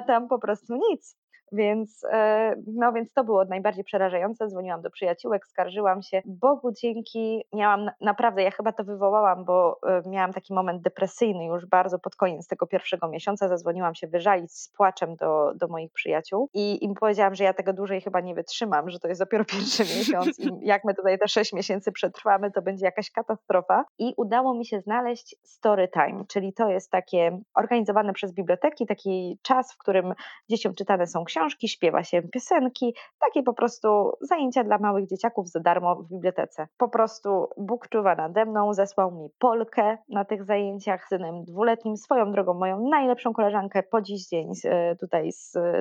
tam 0.00 0.28
po 0.28 0.38
prostu 0.38 0.74
nic. 0.74 1.16
Więc, 1.52 2.04
e, 2.12 2.54
no 2.66 2.92
więc 2.92 3.12
to 3.12 3.24
było 3.24 3.44
najbardziej 3.44 3.84
przerażające. 3.84 4.48
Dzwoniłam 4.48 4.82
do 4.82 4.90
przyjaciółek, 4.90 5.46
skarżyłam 5.46 6.02
się. 6.02 6.22
Bogu 6.24 6.72
dzięki 6.72 7.44
miałam 7.52 7.90
naprawdę, 8.00 8.42
ja 8.42 8.50
chyba 8.50 8.72
to 8.72 8.84
wywołałam, 8.84 9.44
bo 9.44 9.78
e, 9.86 10.02
miałam 10.10 10.32
taki 10.32 10.54
moment 10.54 10.82
depresyjny 10.82 11.44
już 11.44 11.66
bardzo 11.66 11.98
pod 11.98 12.16
koniec 12.16 12.46
tego 12.46 12.66
pierwszego 12.66 13.08
miesiąca. 13.08 13.48
Zadzwoniłam 13.48 13.94
się 13.94 14.06
wyżalić 14.06 14.52
z 14.52 14.68
płaczem 14.68 15.16
do, 15.16 15.52
do 15.54 15.68
moich 15.68 15.92
przyjaciół 15.92 16.48
i 16.54 16.84
im 16.84 16.94
powiedziałam, 16.94 17.34
że 17.34 17.44
ja 17.44 17.54
tego 17.54 17.72
dłużej 17.72 18.00
chyba 18.00 18.20
nie 18.20 18.34
wytrzymam, 18.34 18.90
że 18.90 18.98
to 18.98 19.08
jest 19.08 19.20
dopiero 19.20 19.44
pierwszy 19.52 19.82
miesiąc 19.82 20.38
i 20.38 20.50
jak 20.60 20.84
my 20.84 20.94
tutaj 20.94 21.18
te 21.18 21.28
sześć 21.28 21.52
miesięcy 21.52 21.92
przetrwamy, 21.92 22.50
to 22.50 22.62
będzie 22.62 22.84
jakaś 22.84 23.10
katastrofa. 23.10 23.84
I 23.98 24.14
udało 24.16 24.54
mi 24.54 24.66
się 24.66 24.80
znaleźć 24.80 25.36
story 25.42 25.88
time, 25.88 26.24
czyli 26.28 26.52
to 26.52 26.68
jest 26.68 26.90
takie 26.90 27.40
organizowane 27.54 28.12
przez 28.12 28.32
biblioteki, 28.32 28.86
taki 28.86 29.38
czas, 29.42 29.72
w 29.72 29.78
którym 29.78 30.14
dzieciom 30.50 30.74
czytane 30.74 31.06
są 31.06 31.24
książki, 31.24 31.41
książki, 31.42 31.68
śpiewa 31.68 32.04
się 32.04 32.22
piosenki, 32.22 32.94
takie 33.20 33.42
po 33.42 33.54
prostu 33.54 34.12
zajęcia 34.20 34.64
dla 34.64 34.78
małych 34.78 35.06
dzieciaków 35.06 35.48
za 35.48 35.60
darmo 35.60 35.96
w 35.96 36.08
bibliotece. 36.08 36.68
Po 36.76 36.88
prostu 36.88 37.48
Bóg 37.56 37.88
czuwa 37.88 38.14
nade 38.14 38.44
mną, 38.44 38.74
zesłał 38.74 39.10
mi 39.12 39.28
Polkę 39.38 39.98
na 40.08 40.24
tych 40.24 40.44
zajęciach 40.44 41.08
synem 41.08 41.44
dwuletnim, 41.44 41.96
swoją 41.96 42.32
drogą 42.32 42.54
moją 42.54 42.88
najlepszą 42.88 43.32
koleżankę 43.32 43.82
po 43.82 44.02
dziś 44.02 44.28
dzień 44.28 44.52
e, 44.64 44.96
tutaj 44.96 45.30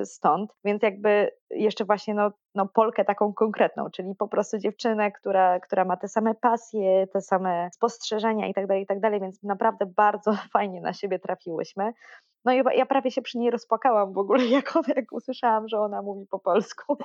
stąd, 0.04 0.52
więc 0.66 0.84
jakby 0.84 1.32
jeszcze 1.50 1.86
właśnie 1.86 2.14
no, 2.14 2.32
no 2.56 2.68
Polkę 2.68 3.06
taką 3.06 3.34
konkretną, 3.34 3.90
czyli 3.90 4.16
po 4.16 4.28
prostu 4.28 4.58
dziewczynę, 4.58 5.12
która, 5.12 5.60
która 5.60 5.86
ma 5.86 5.98
te 5.98 6.08
same 6.08 6.36
pasje, 6.36 7.08
te 7.08 7.22
same 7.22 7.70
spostrzeżenia 7.74 8.48
i 8.48 8.54
tak 8.54 8.68
dalej, 8.68 8.84
i 8.84 8.86
tak 8.86 9.00
dalej, 9.00 9.20
więc 9.20 9.44
naprawdę 9.44 9.86
bardzo 9.86 10.34
fajnie 10.54 10.82
na 10.82 10.94
siebie 10.94 11.20
trafiłyśmy. 11.20 11.94
No 12.46 12.54
i 12.54 12.64
ja 12.76 12.86
prawie 12.86 13.12
się 13.12 13.22
przy 13.22 13.38
niej 13.38 13.52
rozpłakałam 13.52 14.14
w 14.14 14.18
ogóle, 14.18 14.46
jak, 14.58 14.76
ona, 14.76 14.94
jak 14.96 15.12
usłyszałam, 15.12 15.68
że 15.68 15.80
ona 15.80 16.02
mówi 16.02 16.28
po 16.28 16.40
polsku. 16.40 16.98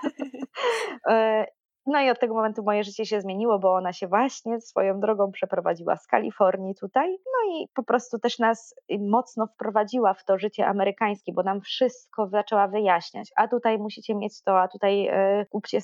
No 1.87 2.01
i 2.01 2.11
od 2.11 2.21
tego 2.21 2.35
momentu 2.35 2.63
moje 2.63 2.85
życie 2.85 3.07
się 3.07 3.21
zmieniło, 3.21 3.59
bo 3.59 3.75
ona 3.75 3.93
się 3.93 4.07
właśnie 4.07 4.61
swoją 4.61 5.01
drogą 5.01 5.33
przeprowadziła 5.33 5.97
z 5.97 6.07
Kalifornii 6.07 6.75
tutaj. 6.75 7.11
No 7.11 7.53
i 7.53 7.69
po 7.75 7.83
prostu 7.83 8.19
też 8.19 8.39
nas 8.39 8.75
mocno 9.01 9.47
wprowadziła 9.47 10.15
w 10.15 10.25
to 10.25 10.39
życie 10.39 10.67
amerykańskie, 10.67 11.33
bo 11.33 11.43
nam 11.43 11.61
wszystko 11.61 12.27
zaczęła 12.29 12.69
wyjaśniać. 12.69 13.33
A 13.37 13.49
tutaj 13.49 13.79
musicie 13.79 14.15
mieć 14.15 14.43
to, 14.43 14.61
a 14.61 14.69
tutaj 14.69 15.07
e, 15.07 15.47
kupcie, 15.51 15.79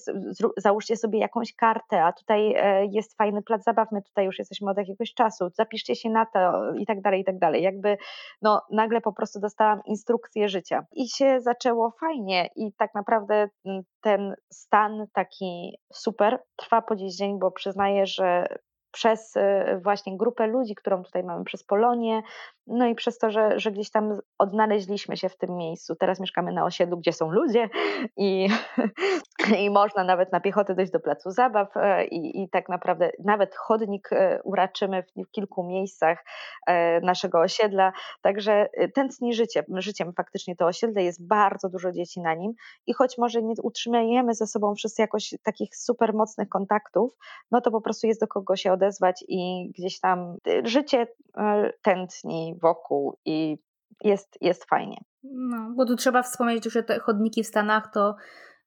załóżcie 0.56 0.96
sobie 0.96 1.18
jakąś 1.18 1.54
kartę, 1.54 2.04
a 2.04 2.12
tutaj 2.12 2.54
e, 2.56 2.86
jest 2.86 3.16
fajny 3.16 3.42
plac 3.42 3.64
zabaw, 3.64 3.92
my 3.92 4.02
tutaj 4.02 4.24
już 4.24 4.38
jesteśmy 4.38 4.70
od 4.70 4.78
jakiegoś 4.78 5.14
czasu, 5.14 5.48
zapiszcie 5.54 5.96
się 5.96 6.10
na 6.10 6.26
to 6.26 6.72
i 6.74 6.86
tak 6.86 7.00
dalej, 7.00 7.20
i 7.20 7.24
tak 7.24 7.38
dalej. 7.38 7.62
Jakby 7.62 7.96
no 8.42 8.62
nagle 8.70 9.00
po 9.00 9.12
prostu 9.12 9.40
dostałam 9.40 9.80
instrukcję 9.86 10.48
życia 10.48 10.86
i 10.92 11.08
się 11.08 11.40
zaczęło 11.40 11.90
fajnie 12.00 12.48
i 12.56 12.72
tak 12.72 12.94
naprawdę 12.94 13.48
mm, 13.66 13.82
ten 14.00 14.34
stan 14.52 15.06
taki 15.12 15.78
super 15.92 16.38
trwa 16.56 16.82
po 16.82 16.96
dziś 16.96 17.16
dzień, 17.16 17.38
bo 17.38 17.50
przyznaję, 17.50 18.06
że 18.06 18.46
przez 18.92 19.36
y, 19.36 19.40
właśnie 19.82 20.16
grupę 20.16 20.46
ludzi, 20.46 20.74
którą 20.74 21.02
tutaj 21.02 21.24
mamy, 21.24 21.44
przez 21.44 21.64
Polonię, 21.64 22.22
no 22.66 22.86
i 22.86 22.94
przez 22.94 23.18
to, 23.18 23.30
że, 23.30 23.60
że 23.60 23.72
gdzieś 23.72 23.90
tam 23.90 24.18
odnaleźliśmy 24.38 25.16
się 25.16 25.28
w 25.28 25.36
tym 25.36 25.56
miejscu. 25.56 25.96
Teraz 25.96 26.20
mieszkamy 26.20 26.52
na 26.52 26.64
osiedlu, 26.64 26.96
gdzie 26.96 27.12
są 27.12 27.30
ludzie 27.30 27.68
i, 28.16 28.48
i 29.64 29.70
można 29.70 30.04
nawet 30.04 30.32
na 30.32 30.40
piechotę 30.40 30.74
dojść 30.74 30.92
do 30.92 31.00
placu 31.00 31.30
zabaw 31.30 31.76
e, 31.76 32.04
i, 32.04 32.42
i 32.42 32.48
tak 32.48 32.68
naprawdę 32.68 33.10
nawet 33.24 33.56
chodnik 33.56 34.12
e, 34.12 34.40
uraczymy 34.44 35.02
w, 35.02 35.30
kilku 35.30 35.64
miejscach 35.64 36.24
e, 36.66 37.00
naszego 37.00 37.40
osiedla. 37.40 37.92
Także 38.22 38.68
tętni 38.94 39.34
życie, 39.34 39.64
życiem 39.74 40.12
faktycznie 40.16 40.56
to 40.56 40.66
osiedle, 40.66 41.02
jest 41.02 41.26
bardzo 41.26 41.68
dużo 41.68 41.92
dzieci 41.92 42.20
na 42.20 42.34
nim 42.34 42.52
i 42.86 42.94
choć 42.94 43.18
może 43.18 43.42
nie 43.42 43.54
utrzymujemy 43.62 44.34
ze 44.34 44.46
sobą 44.46 44.74
wszyscy 44.74 45.02
jakoś 45.02 45.34
takich 45.42 45.76
super 45.76 46.14
mocnych 46.14 46.48
kontaktów, 46.48 47.16
no 47.50 47.60
to 47.60 47.70
po 47.70 47.80
prostu 47.80 48.06
jest 48.06 48.20
do 48.20 48.26
kogo 48.26 48.56
się 48.56 48.72
odezwać 48.72 48.81
i 49.28 49.72
gdzieś 49.78 50.00
tam 50.00 50.36
życie 50.64 51.06
tętni 51.82 52.54
wokół 52.62 53.18
i 53.24 53.58
jest, 54.04 54.38
jest 54.40 54.64
fajnie. 54.64 54.96
No, 55.22 55.72
bo 55.76 55.86
tu 55.86 55.96
trzeba 55.96 56.22
wspomnieć, 56.22 56.64
że 56.64 56.82
te 56.82 56.98
chodniki 56.98 57.42
w 57.42 57.46
Stanach 57.46 57.90
to, 57.94 58.16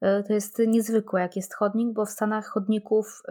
e, 0.02 0.24
to 0.24 0.34
jest 0.34 0.60
niezwykłe, 0.68 1.22
jak 1.22 1.36
jest 1.36 1.56
chodnik, 1.56 1.94
bo 1.94 2.06
w 2.06 2.10
Stanach 2.10 2.48
chodników 2.48 3.22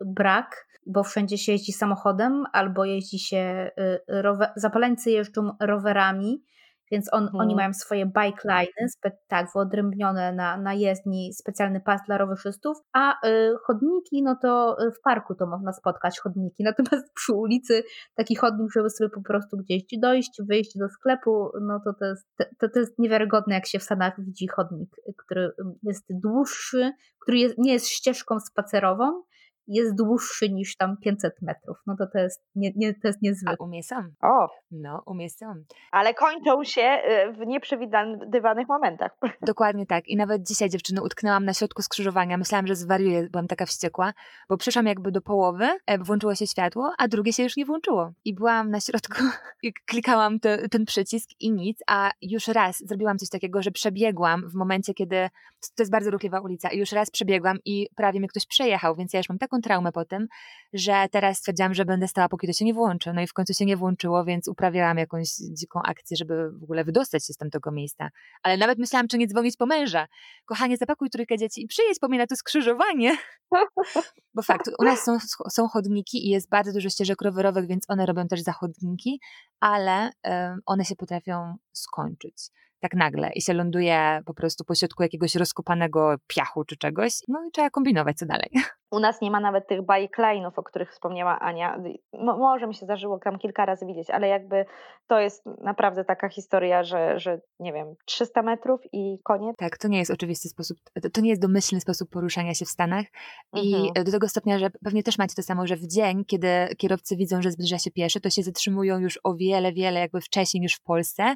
brak, 0.00 0.66
bo 0.86 1.02
wszędzie 1.02 1.38
się 1.38 1.52
jeździ 1.52 1.72
samochodem 1.72 2.44
albo 2.52 2.84
jeździ 2.84 3.18
się, 3.18 3.70
rower, 4.08 4.52
zapaleńcy 4.56 5.10
jeżdżą 5.10 5.50
rowerami, 5.60 6.44
więc 6.90 7.12
on, 7.12 7.22
mhm. 7.22 7.40
oni 7.40 7.54
mają 7.54 7.72
swoje 7.74 8.06
bike 8.06 8.42
liny, 8.44 8.88
tak, 9.28 9.46
wyodrębnione 9.54 10.32
na, 10.32 10.56
na 10.56 10.74
jezdni, 10.74 11.32
specjalny 11.32 11.80
pas 11.80 12.00
dla 12.06 12.18
rowerzystów, 12.18 12.78
a 12.92 13.26
y, 13.28 13.54
chodniki, 13.66 14.22
no 14.22 14.36
to 14.42 14.76
y, 14.82 14.90
w 14.90 15.00
parku 15.00 15.34
to 15.34 15.46
można 15.46 15.72
spotkać 15.72 16.20
chodniki, 16.20 16.64
natomiast 16.70 17.12
przy 17.14 17.32
ulicy 17.32 17.82
taki 18.14 18.36
chodnik, 18.36 18.72
żeby 18.74 18.90
sobie 18.90 19.10
po 19.10 19.22
prostu 19.22 19.56
gdzieś 19.56 19.84
dojść, 19.98 20.42
wyjść 20.48 20.78
do 20.78 20.88
sklepu, 20.88 21.50
no 21.60 21.80
to 21.84 21.92
to 21.98 22.04
jest, 22.04 22.28
to, 22.58 22.68
to 22.68 22.78
jest 22.78 22.98
niewiarygodne, 22.98 23.54
jak 23.54 23.66
się 23.66 23.78
w 23.78 23.82
Stanach 23.82 24.24
widzi 24.24 24.48
chodnik, 24.48 24.90
który 25.16 25.52
jest 25.82 26.04
dłuższy, 26.10 26.92
który 27.22 27.38
jest, 27.38 27.58
nie 27.58 27.72
jest 27.72 27.88
ścieżką 27.88 28.40
spacerową, 28.40 29.22
jest 29.66 29.94
dłuższy 29.94 30.50
niż 30.50 30.76
tam 30.76 30.96
500 30.96 31.42
metrów. 31.42 31.76
No 31.86 31.96
to 31.98 32.06
to 32.12 32.18
jest, 32.18 32.42
nie, 32.54 32.72
nie, 32.76 32.94
to 32.94 33.08
jest 33.08 33.22
niezwykłe. 33.22 33.56
A 33.60 33.64
umie 33.64 33.82
sam. 33.82 34.12
O! 34.22 34.48
No, 34.70 35.02
umie 35.06 35.30
sam. 35.30 35.64
Ale 35.92 36.14
kończą 36.14 36.64
się 36.64 36.82
y, 36.82 37.32
w 37.32 37.46
nieprzewidywanych 37.46 38.68
momentach. 38.68 39.10
Dokładnie 39.46 39.86
tak. 39.86 40.08
I 40.08 40.16
nawet 40.16 40.46
dzisiaj 40.46 40.70
dziewczyny 40.70 41.02
utknęłam 41.02 41.44
na 41.44 41.54
środku 41.54 41.82
skrzyżowania. 41.82 42.38
Myślałam, 42.38 42.66
że 42.66 42.76
zwariuję, 42.76 43.28
byłam 43.30 43.46
taka 43.46 43.66
wściekła, 43.66 44.12
bo 44.48 44.56
przyszłam 44.56 44.86
jakby 44.86 45.12
do 45.12 45.20
połowy, 45.20 45.68
e, 45.86 45.98
włączyło 45.98 46.34
się 46.34 46.46
światło, 46.46 46.92
a 46.98 47.08
drugie 47.08 47.32
się 47.32 47.42
już 47.42 47.56
nie 47.56 47.66
włączyło. 47.66 48.12
I 48.24 48.34
byłam 48.34 48.70
na 48.70 48.80
środku 48.80 49.22
i 49.62 49.72
klikałam 49.86 50.40
te, 50.40 50.68
ten 50.68 50.84
przycisk 50.84 51.30
i 51.40 51.52
nic, 51.52 51.78
a 51.86 52.10
już 52.22 52.48
raz 52.48 52.78
zrobiłam 52.78 53.18
coś 53.18 53.28
takiego, 53.28 53.62
że 53.62 53.70
przebiegłam 53.70 54.48
w 54.48 54.54
momencie, 54.54 54.94
kiedy 54.94 55.28
to 55.76 55.82
jest 55.82 55.92
bardzo 55.92 56.10
ruchliwa 56.10 56.40
ulica 56.40 56.68
i 56.68 56.78
już 56.78 56.92
raz 56.92 57.10
przebiegłam 57.10 57.58
i 57.64 57.88
prawie 57.96 58.18
mnie 58.18 58.28
ktoś 58.28 58.46
przejechał, 58.46 58.96
więc 58.96 59.12
ja 59.12 59.20
już 59.20 59.28
mam 59.28 59.38
taką 59.38 59.53
taką 59.54 59.62
traumę 59.62 59.92
po 59.92 60.04
tym, 60.04 60.26
że 60.72 61.06
teraz 61.10 61.38
stwierdziłam, 61.38 61.74
że 61.74 61.84
będę 61.84 62.08
stała, 62.08 62.28
póki 62.28 62.46
to 62.46 62.52
się 62.52 62.64
nie 62.64 62.74
włączy. 62.74 63.12
No 63.12 63.20
i 63.20 63.26
w 63.26 63.32
końcu 63.32 63.54
się 63.54 63.64
nie 63.64 63.76
włączyło, 63.76 64.24
więc 64.24 64.48
uprawiałam 64.48 64.98
jakąś 64.98 65.28
dziką 65.28 65.80
akcję, 65.82 66.16
żeby 66.16 66.50
w 66.50 66.62
ogóle 66.62 66.84
wydostać 66.84 67.26
się 67.26 67.32
z 67.32 67.36
tamtego 67.36 67.70
miejsca. 67.70 68.08
Ale 68.42 68.56
nawet 68.56 68.78
myślałam, 68.78 69.08
czy 69.08 69.18
nie 69.18 69.26
dzwonić 69.26 69.56
po 69.56 69.66
męża. 69.66 70.06
Kochanie, 70.44 70.76
zapakuj 70.76 71.10
trójkę 71.10 71.38
dzieci 71.38 71.62
i 71.62 71.66
przyjedź 71.66 71.98
po 71.98 72.08
mnie 72.08 72.18
na 72.18 72.26
to 72.26 72.36
skrzyżowanie. 72.36 73.16
Bo 74.34 74.42
fakt, 74.42 74.70
u 74.78 74.84
nas 74.84 75.04
są, 75.04 75.18
są 75.50 75.68
chodniki 75.68 76.26
i 76.26 76.30
jest 76.30 76.50
bardzo 76.50 76.72
dużo 76.72 76.88
ścieżek 76.88 77.22
rowerowych, 77.22 77.66
więc 77.66 77.84
one 77.88 78.06
robią 78.06 78.26
też 78.28 78.40
zachodniki, 78.42 79.20
ale 79.60 80.10
um, 80.24 80.60
one 80.66 80.84
się 80.84 80.96
potrafią 80.96 81.56
skończyć 81.72 82.50
tak 82.84 82.94
nagle 82.94 83.30
i 83.34 83.42
się 83.42 83.52
ląduje 83.52 84.22
po 84.26 84.34
prostu 84.34 84.64
pośrodku 84.64 85.02
jakiegoś 85.02 85.34
rozkopanego 85.34 86.14
piachu 86.26 86.64
czy 86.64 86.76
czegoś, 86.76 87.12
no 87.28 87.44
i 87.48 87.50
trzeba 87.50 87.70
kombinować 87.70 88.16
co 88.16 88.26
dalej. 88.26 88.50
U 88.94 89.00
nas 89.00 89.20
nie 89.20 89.30
ma 89.30 89.40
nawet 89.40 89.68
tych 89.68 89.80
bikelinów, 89.82 90.58
o 90.58 90.62
których 90.62 90.90
wspomniała 90.90 91.38
Ania. 91.38 91.78
Mo 92.12 92.36
może 92.36 92.66
mi 92.66 92.74
się 92.74 92.86
zdarzyło 92.86 93.18
tam 93.18 93.38
kilka 93.38 93.66
razy 93.66 93.86
widzieć, 93.86 94.10
ale 94.10 94.28
jakby 94.28 94.64
to 95.06 95.20
jest 95.20 95.46
naprawdę 95.46 96.04
taka 96.04 96.28
historia, 96.28 96.82
że, 96.82 97.18
że 97.18 97.40
nie 97.60 97.72
wiem, 97.72 97.94
300 98.04 98.42
metrów 98.42 98.80
i 98.92 99.18
koniec. 99.24 99.56
Tak, 99.56 99.78
to 99.78 99.88
nie 99.88 99.98
jest 99.98 100.10
oczywisty 100.10 100.48
sposób, 100.48 100.78
to 101.12 101.20
nie 101.20 101.30
jest 101.30 101.42
domyślny 101.42 101.80
sposób 101.80 102.10
poruszania 102.10 102.54
się 102.54 102.64
w 102.64 102.68
Stanach 102.68 103.06
i 103.54 103.74
mhm. 103.74 104.04
do 104.04 104.12
tego 104.12 104.28
stopnia, 104.28 104.58
że 104.58 104.70
pewnie 104.84 105.02
też 105.02 105.18
macie 105.18 105.34
to 105.34 105.42
samo, 105.42 105.66
że 105.66 105.76
w 105.76 105.86
dzień, 105.86 106.24
kiedy 106.24 106.48
kierowcy 106.78 107.16
widzą, 107.16 107.42
że 107.42 107.50
zbliża 107.50 107.78
się 107.78 107.90
pieszy, 107.90 108.20
to 108.20 108.30
się 108.30 108.42
zatrzymują 108.42 108.98
już 108.98 109.18
o 109.24 109.34
wiele, 109.34 109.72
wiele 109.72 110.00
jakby 110.00 110.20
wcześniej 110.20 110.60
niż 110.60 110.74
w 110.74 110.82
Polsce, 110.82 111.34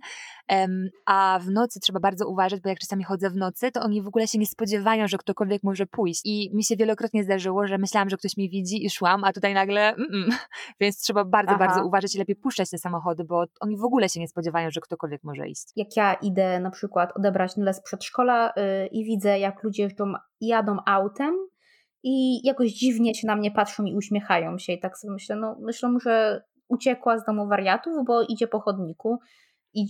um, 0.50 0.88
a 1.06 1.38
w 1.42 1.50
nocy 1.50 1.80
trzeba 1.80 2.00
bardzo 2.00 2.28
uważać, 2.28 2.60
bo 2.60 2.68
jak 2.68 2.78
czasami 2.78 3.04
chodzę 3.04 3.30
w 3.30 3.36
nocy, 3.36 3.72
to 3.72 3.80
oni 3.80 4.02
w 4.02 4.06
ogóle 4.06 4.26
się 4.26 4.38
nie 4.38 4.46
spodziewają, 4.46 5.08
że 5.08 5.18
ktokolwiek 5.18 5.62
może 5.62 5.86
pójść 5.86 6.20
i 6.24 6.50
mi 6.54 6.64
się 6.64 6.76
wielokrotnie 6.76 7.24
zdarzyło, 7.24 7.47
że 7.64 7.78
myślałam, 7.78 8.08
że 8.10 8.16
ktoś 8.16 8.36
mnie 8.36 8.48
widzi 8.48 8.84
i 8.84 8.90
szłam, 8.90 9.24
a 9.24 9.32
tutaj 9.32 9.54
nagle 9.54 9.94
mm 9.94 10.30
więc 10.80 11.00
trzeba 11.00 11.24
bardzo, 11.24 11.54
Aha. 11.54 11.66
bardzo 11.66 11.86
uważać 11.86 12.14
i 12.14 12.18
lepiej 12.18 12.36
puszczać 12.36 12.70
te 12.70 12.78
samochody, 12.78 13.24
bo 13.24 13.44
oni 13.60 13.76
w 13.76 13.84
ogóle 13.84 14.08
się 14.08 14.20
nie 14.20 14.28
spodziewają, 14.28 14.70
że 14.70 14.80
ktokolwiek 14.80 15.24
może 15.24 15.48
iść. 15.48 15.68
Jak 15.76 15.96
ja 15.96 16.14
idę 16.14 16.60
na 16.60 16.70
przykład 16.70 17.16
odebrać 17.16 17.56
Nyle 17.56 17.74
z 17.74 17.82
przedszkola 17.82 18.52
yy, 18.56 18.86
i 18.86 19.04
widzę, 19.04 19.38
jak 19.38 19.62
ludzie 19.62 19.82
jeżdżą, 19.82 20.12
jadą 20.40 20.76
autem 20.86 21.34
i 22.02 22.46
jakoś 22.46 22.72
dziwnie 22.72 23.14
się 23.14 23.26
na 23.26 23.36
mnie 23.36 23.50
patrzą 23.50 23.84
i 23.84 23.94
uśmiechają 23.94 24.58
się 24.58 24.72
i 24.72 24.80
tak 24.80 24.98
sobie 24.98 25.12
myślę, 25.12 25.36
no 25.36 25.56
myślą, 25.60 25.98
że 25.98 26.42
uciekła 26.68 27.18
z 27.18 27.24
domu 27.24 27.48
wariatów, 27.48 27.92
bo 28.06 28.22
idzie 28.22 28.48
po 28.48 28.60
chodniku 28.60 29.18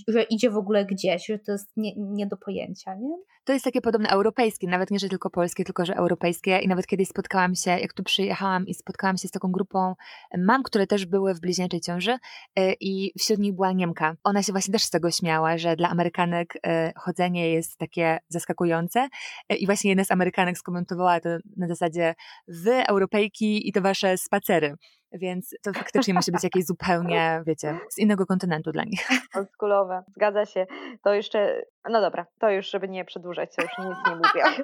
że 0.09 0.23
idzie 0.23 0.51
w 0.51 0.57
ogóle 0.57 0.87
gdzieś, 0.87 1.27
że 1.27 1.39
to 1.39 1.53
jest 1.53 1.77
nie, 1.77 1.93
nie 1.97 2.27
do 2.27 2.37
pojęcia, 2.37 2.95
nie? 2.95 3.17
To 3.45 3.53
jest 3.53 3.65
takie 3.65 3.81
podobne 3.81 4.09
europejskie, 4.09 4.69
nawet 4.69 4.91
nie, 4.91 4.99
że 4.99 5.09
tylko 5.09 5.31
polskie, 5.31 5.65
tylko 5.65 5.85
że 5.85 5.95
europejskie 5.95 6.59
i 6.59 6.69
nawet 6.69 6.87
kiedyś 6.87 7.09
spotkałam 7.09 7.55
się, 7.55 7.71
jak 7.71 7.93
tu 7.93 8.03
przyjechałam 8.03 8.67
i 8.67 8.75
spotkałam 8.75 9.17
się 9.17 9.29
z 9.29 9.31
taką 9.31 9.53
grupą 9.53 9.95
mam, 10.39 10.63
które 10.63 10.87
też 10.87 11.07
były 11.07 11.35
w 11.35 11.41
bliźniaczej 11.41 11.81
ciąży 11.81 12.19
e, 12.57 12.73
i 12.81 13.13
wśród 13.19 13.39
nich 13.39 13.55
była 13.55 13.73
Niemka. 13.73 14.17
Ona 14.25 14.43
się 14.43 14.53
właśnie 14.53 14.73
też 14.73 14.83
z 14.83 14.91
tego 14.91 15.11
śmiała, 15.11 15.59
że 15.59 15.77
dla 15.77 15.89
Amerykanek 15.89 16.55
e, 16.67 16.93
chodzenie 16.97 17.51
jest 17.51 17.79
takie 17.79 18.19
zaskakujące 18.29 19.09
e, 19.49 19.57
i 19.57 19.67
właśnie 19.67 19.91
jedna 19.91 20.05
z 20.05 20.11
Amerykanek 20.11 20.59
skomentowała 20.59 21.21
to 21.21 21.29
na 21.57 21.69
zasadzie 21.69 22.15
wy, 22.49 22.87
Europejki 22.87 23.69
i 23.69 23.73
to 23.73 23.81
wasze 23.81 24.19
spacery. 24.19 24.75
Więc 25.13 25.55
to 25.63 25.73
faktycznie 25.73 26.15
musi 26.15 26.33
być 26.33 26.45
jakieś 26.45 26.67
zupełnie, 26.67 27.43
wiecie, 27.47 27.79
z 27.91 27.99
innego 27.99 28.27
kontynentu 28.27 28.73
dla 28.73 28.85
nich. 28.85 29.09
Oldschoolowe, 29.37 30.05
zgadza 30.17 30.47
się. 30.47 30.67
To 31.05 31.15
jeszcze, 31.15 31.63
no 31.91 32.01
dobra, 32.01 32.27
to 32.39 32.51
już, 32.51 32.71
żeby 32.71 32.89
nie 32.89 33.05
przedłużać, 33.05 33.57
to 33.57 33.63
już 33.63 33.79
nic 33.79 33.97
nie 34.07 34.17
mówię. 34.17 34.45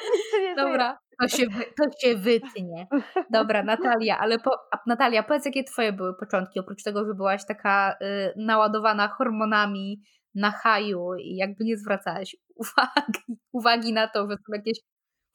dobra, 0.56 0.98
to 1.20 1.28
się, 1.28 1.46
to 1.52 1.84
się 2.00 2.16
wytnie. 2.16 2.86
Dobra, 3.30 3.62
Natalia, 3.62 4.18
ale 4.18 4.38
po, 4.38 4.50
Natalia, 4.86 5.22
powiedz, 5.22 5.44
jakie 5.44 5.64
twoje 5.64 5.92
były 5.92 6.16
początki, 6.16 6.60
oprócz 6.60 6.82
tego, 6.82 7.06
że 7.06 7.14
byłaś 7.14 7.46
taka 7.46 7.92
y, 7.92 7.96
naładowana 8.36 9.08
hormonami 9.08 10.02
na 10.34 10.50
haju 10.50 11.14
i 11.14 11.36
jakby 11.36 11.64
nie 11.64 11.76
zwracałaś 11.76 12.36
uwagi, 12.54 13.38
uwagi 13.52 13.92
na 13.92 14.08
to, 14.08 14.30
że 14.30 14.36
są 14.36 14.52
jakieś 14.54 14.78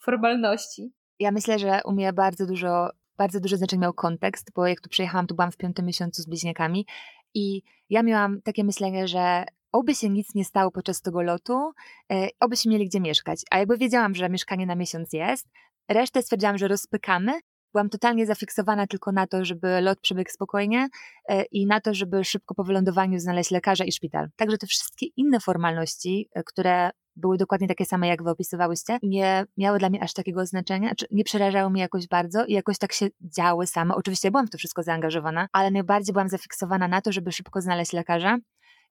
formalności. 0.03 0.91
Ja 1.19 1.31
myślę, 1.31 1.59
że 1.59 1.79
u 1.85 1.91
mnie 1.91 2.13
bardzo 2.13 2.45
dużo 2.45 2.89
bardzo 3.17 3.39
duże 3.39 3.57
znaczenie 3.57 3.81
miał 3.81 3.93
kontekst, 3.93 4.51
bo 4.55 4.67
jak 4.67 4.81
tu 4.81 4.89
przyjechałam, 4.89 5.27
to 5.27 5.35
byłam 5.35 5.51
w 5.51 5.57
piątym 5.57 5.85
miesiącu 5.85 6.21
z 6.21 6.25
bliźniakami 6.25 6.85
i 7.33 7.61
ja 7.89 8.03
miałam 8.03 8.41
takie 8.41 8.63
myślenie, 8.63 9.07
że 9.07 9.45
oby 9.71 9.95
się 9.95 10.09
nic 10.09 10.35
nie 10.35 10.45
stało 10.45 10.71
podczas 10.71 11.01
tego 11.01 11.21
lotu, 11.21 11.71
e, 12.11 12.27
obyśmy 12.39 12.71
mieli 12.71 12.85
gdzie 12.85 12.99
mieszkać. 12.99 13.41
A 13.51 13.59
jakby 13.59 13.77
wiedziałam, 13.77 14.15
że 14.15 14.29
mieszkanie 14.29 14.65
na 14.65 14.75
miesiąc 14.75 15.13
jest, 15.13 15.47
resztę 15.89 16.21
stwierdziłam, 16.21 16.57
że 16.57 16.67
rozpykamy. 16.67 17.31
Byłam 17.73 17.89
totalnie 17.89 18.25
zafiksowana 18.25 18.87
tylko 18.87 19.11
na 19.11 19.27
to, 19.27 19.45
żeby 19.45 19.81
lot 19.81 19.99
przebiegł 20.01 20.31
spokojnie 20.31 20.87
e, 21.29 21.43
i 21.43 21.65
na 21.65 21.81
to, 21.81 21.93
żeby 21.93 22.23
szybko 22.23 22.55
po 22.55 22.63
wylądowaniu 22.63 23.19
znaleźć 23.19 23.51
lekarza 23.51 23.85
i 23.85 23.91
szpital. 23.91 24.27
Także 24.35 24.57
te 24.57 24.67
wszystkie 24.67 25.05
inne 25.17 25.39
formalności, 25.39 26.29
e, 26.35 26.43
które 26.43 26.89
były 27.15 27.37
dokładnie 27.37 27.67
takie 27.67 27.85
same, 27.85 28.07
jak 28.07 28.23
wy 28.23 28.29
opisywałyście, 28.29 28.97
nie 29.03 29.45
miały 29.57 29.79
dla 29.79 29.89
mnie 29.89 30.03
aż 30.03 30.13
takiego 30.13 30.45
znaczenia, 30.45 30.95
czy 30.95 31.05
nie 31.11 31.23
przerażały 31.23 31.69
mnie 31.69 31.81
jakoś 31.81 32.07
bardzo 32.07 32.45
i 32.45 32.53
jakoś 32.53 32.77
tak 32.77 32.93
się 32.93 33.07
działy 33.21 33.67
same. 33.67 33.95
Oczywiście 33.95 34.31
byłam 34.31 34.47
w 34.47 34.49
to 34.49 34.57
wszystko 34.57 34.83
zaangażowana, 34.83 35.47
ale 35.51 35.71
najbardziej 35.71 36.13
byłam 36.13 36.29
zafiksowana 36.29 36.87
na 36.87 37.01
to, 37.01 37.11
żeby 37.11 37.31
szybko 37.31 37.61
znaleźć 37.61 37.93
lekarza. 37.93 38.37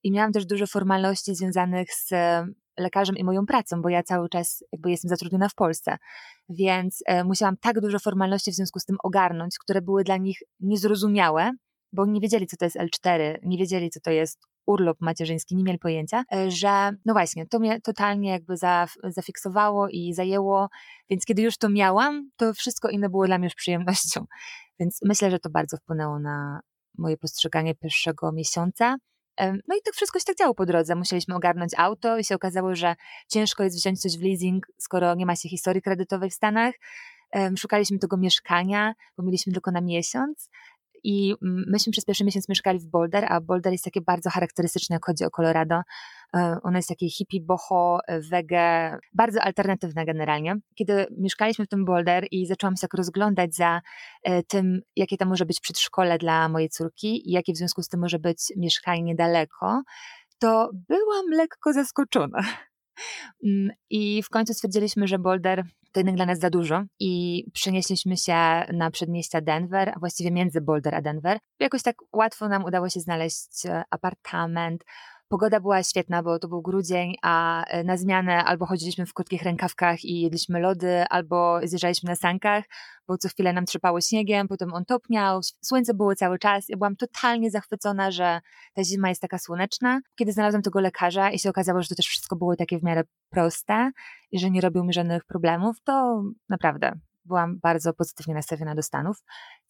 I 0.03 0.13
miałam 0.13 0.33
też 0.33 0.47
dużo 0.47 0.67
formalności 0.67 1.35
związanych 1.35 1.89
z 1.93 2.11
lekarzem 2.79 3.17
i 3.17 3.25
moją 3.25 3.47
pracą, 3.47 3.83
bo 3.83 3.89
ja 3.89 4.03
cały 4.03 4.29
czas 4.29 4.65
jakby 4.73 4.91
jestem 4.91 5.09
zatrudniona 5.09 5.49
w 5.49 5.55
Polsce, 5.55 5.97
więc 6.49 7.03
e, 7.07 7.25
musiałam 7.25 7.57
tak 7.57 7.81
dużo 7.81 7.99
formalności 7.99 8.51
w 8.53 8.55
związku 8.55 8.79
z 8.79 8.85
tym 8.85 8.97
ogarnąć, 9.03 9.59
które 9.59 9.83
były 9.83 10.05
dla 10.05 10.17
nich 10.17 10.39
niezrozumiałe, 10.61 11.51
bo 11.93 12.07
nie 12.07 12.21
wiedzieli, 12.21 12.47
co 12.47 12.57
to 12.57 12.65
jest 12.65 12.77
L4, 12.77 13.39
nie 13.43 13.59
wiedzieli, 13.59 13.91
co 13.91 14.01
to 14.01 14.11
jest 14.11 14.39
urlop 14.66 15.00
macierzyński, 15.00 15.57
nie 15.57 15.64
mieli 15.64 15.79
pojęcia, 15.79 16.24
e, 16.33 16.50
że 16.50 16.90
no 17.05 17.12
właśnie, 17.12 17.46
to 17.46 17.59
mnie 17.59 17.81
totalnie 17.81 18.31
jakby 18.31 18.55
zafiksowało 19.05 19.88
i 19.88 20.14
zajęło, 20.14 20.68
więc 21.11 21.24
kiedy 21.24 21.42
już 21.42 21.59
to 21.59 21.68
miałam, 21.68 22.31
to 22.37 22.55
wszystko 22.55 22.88
inne 22.88 23.09
było 23.09 23.27
dla 23.27 23.38
mnie 23.38 23.46
już 23.46 23.55
przyjemnością. 23.55 24.24
Więc 24.81 24.98
myślę, 25.05 25.31
że 25.31 25.38
to 25.38 25.50
bardzo 25.50 25.77
wpłynęło 25.77 26.18
na 26.18 26.61
moje 26.98 27.16
postrzeganie 27.16 27.74
pierwszego 27.74 28.33
miesiąca. 28.33 28.96
No 29.40 29.77
i 29.77 29.83
tak 29.85 29.94
wszystko 29.94 30.18
się 30.18 30.24
tak 30.24 30.37
działo 30.37 30.55
po 30.55 30.66
drodze. 30.66 30.94
Musieliśmy 30.94 31.35
ogarnąć 31.35 31.72
auto 31.77 32.18
i 32.18 32.24
się 32.24 32.35
okazało, 32.35 32.74
że 32.74 32.94
ciężko 33.29 33.64
jest 33.64 33.77
wziąć 33.77 34.00
coś 34.00 34.18
w 34.18 34.22
leasing, 34.22 34.66
skoro 34.79 35.14
nie 35.14 35.27
ma 35.27 35.37
się 35.37 35.48
historii 35.48 35.83
kredytowej 35.83 36.31
w 36.31 36.35
Stanach. 36.35 36.74
Szukaliśmy 37.57 37.98
tego 37.98 38.16
mieszkania, 38.16 38.94
bo 39.16 39.24
mieliśmy 39.24 39.53
tylko 39.53 39.70
na 39.70 39.81
miesiąc. 39.81 40.50
I 41.05 41.35
myśmy 41.43 41.93
przez 41.93 42.05
pierwszy 42.05 42.25
miesiąc 42.25 42.49
mieszkali 42.49 42.79
w 42.79 42.87
Boulder, 42.87 43.25
a 43.29 43.40
Boulder 43.40 43.73
jest 43.73 43.85
takie 43.85 44.01
bardzo 44.01 44.31
charakterystyczne, 44.31 44.95
jak 44.95 45.05
chodzi 45.07 45.25
o 45.25 45.31
Colorado. 45.31 45.81
E, 46.37 46.59
ono 46.62 46.79
jest 46.79 46.88
takie 46.88 47.11
hippie, 47.11 47.40
boho, 47.40 48.01
wege, 48.31 48.99
bardzo 49.12 49.43
alternatywne 49.43 50.05
generalnie. 50.05 50.57
Kiedy 50.75 51.07
mieszkaliśmy 51.19 51.64
w 51.64 51.69
tym 51.69 51.85
Boulder 51.85 52.27
i 52.31 52.47
zaczęłam 52.47 52.77
się 52.77 52.81
tak 52.81 52.95
rozglądać 52.95 53.55
za 53.55 53.81
e, 54.23 54.43
tym, 54.43 54.81
jakie 54.97 55.17
tam 55.17 55.29
może 55.29 55.47
być 55.47 55.61
przedszkole 55.61 56.19
dla 56.19 56.49
mojej 56.49 56.69
córki 56.69 57.29
i 57.29 57.33
jakie 57.33 57.53
w 57.53 57.57
związku 57.57 57.83
z 57.83 57.88
tym 57.88 58.01
może 58.01 58.19
być 58.19 58.53
mieszkanie 58.57 59.03
niedaleko, 59.03 59.83
to 60.38 60.71
byłam 60.88 61.27
lekko 61.31 61.73
zaskoczona. 61.73 62.43
Mm, 63.44 63.70
I 63.90 64.22
w 64.22 64.30
końcu 64.30 64.54
stwierdziliśmy, 64.54 65.07
że 65.07 65.18
Boulder 65.18 65.64
to 65.92 66.00
jednak 66.00 66.16
dla 66.16 66.26
nas 66.26 66.38
za 66.38 66.50
dużo 66.50 66.83
i 67.00 67.44
przenieśliśmy 67.52 68.16
się 68.16 68.35
na 68.72 68.90
przedmieścia 68.90 69.40
Denver, 69.40 69.92
a 69.96 69.98
właściwie 69.98 70.30
między 70.30 70.61
Boulder 70.61 70.94
a 70.94 71.02
Denver. 71.02 71.38
Jakoś 71.61 71.83
tak 71.83 71.96
łatwo 72.12 72.48
nam 72.48 72.64
udało 72.64 72.88
się 72.88 73.00
znaleźć 73.00 73.66
e, 73.66 73.83
apartament, 73.90 74.85
Pogoda 75.29 75.61
była 75.61 75.83
świetna, 75.83 76.23
bo 76.23 76.39
to 76.39 76.49
był 76.49 76.63
grudzień, 76.63 77.15
a 77.23 77.65
e, 77.65 77.85
na 77.85 77.97
zmianę 77.97 78.45
albo 78.45 78.67
chodziliśmy 78.67 79.07
w 79.07 79.15
krótkich 79.15 79.43
rękawkach 79.43 80.05
i 80.05 80.21
jedliśmy 80.21 80.61
lody, 80.61 81.05
albo 81.11 81.61
zjeżdżaliśmy 81.65 82.11
na 82.11 82.17
sankach, 82.17 82.65
bo 83.09 83.19
co 83.19 83.29
chwilę 83.29 83.53
nam 83.53 83.67
trzepało 83.67 84.01
śniegiem, 84.01 84.49
potem 84.49 84.75
on 84.75 84.85
topniał, 84.85 85.41
słońce 85.61 85.95
było 85.95 86.15
cały 86.15 86.39
czas. 86.39 86.69
Ja 86.69 86.77
byłam 86.77 86.97
totalnie 86.97 87.51
zachwycona, 87.51 88.11
że 88.11 88.41
ta 88.75 88.85
zima 88.85 89.09
jest 89.09 89.21
taka 89.21 89.39
słoneczna. 89.39 90.01
Kiedy 90.17 90.33
znalazłam 90.33 90.63
tego 90.63 90.81
lekarza 90.81 91.31
i 91.31 91.39
się 91.39 91.51
okazało, 91.51 91.83
że 91.83 91.89
to 91.89 91.95
też 91.95 92.07
wszystko 92.07 92.37
było 92.37 92.57
takie 92.57 92.79
w 92.79 92.83
miarę 92.83 93.05
proste 93.31 93.91
i 94.31 94.39
że 94.39 94.51
nie 94.51 94.61
robił 94.61 94.85
mi 94.85 94.93
żadnych 94.93 95.25
problemów, 95.25 95.77
to 95.85 96.23
naprawdę 96.49 96.93
byłam 97.25 97.59
bardzo 97.59 97.95
pozytywnie 97.95 98.35
nastawiona 98.35 98.75
do 98.75 98.83
Stanów, 98.83 99.25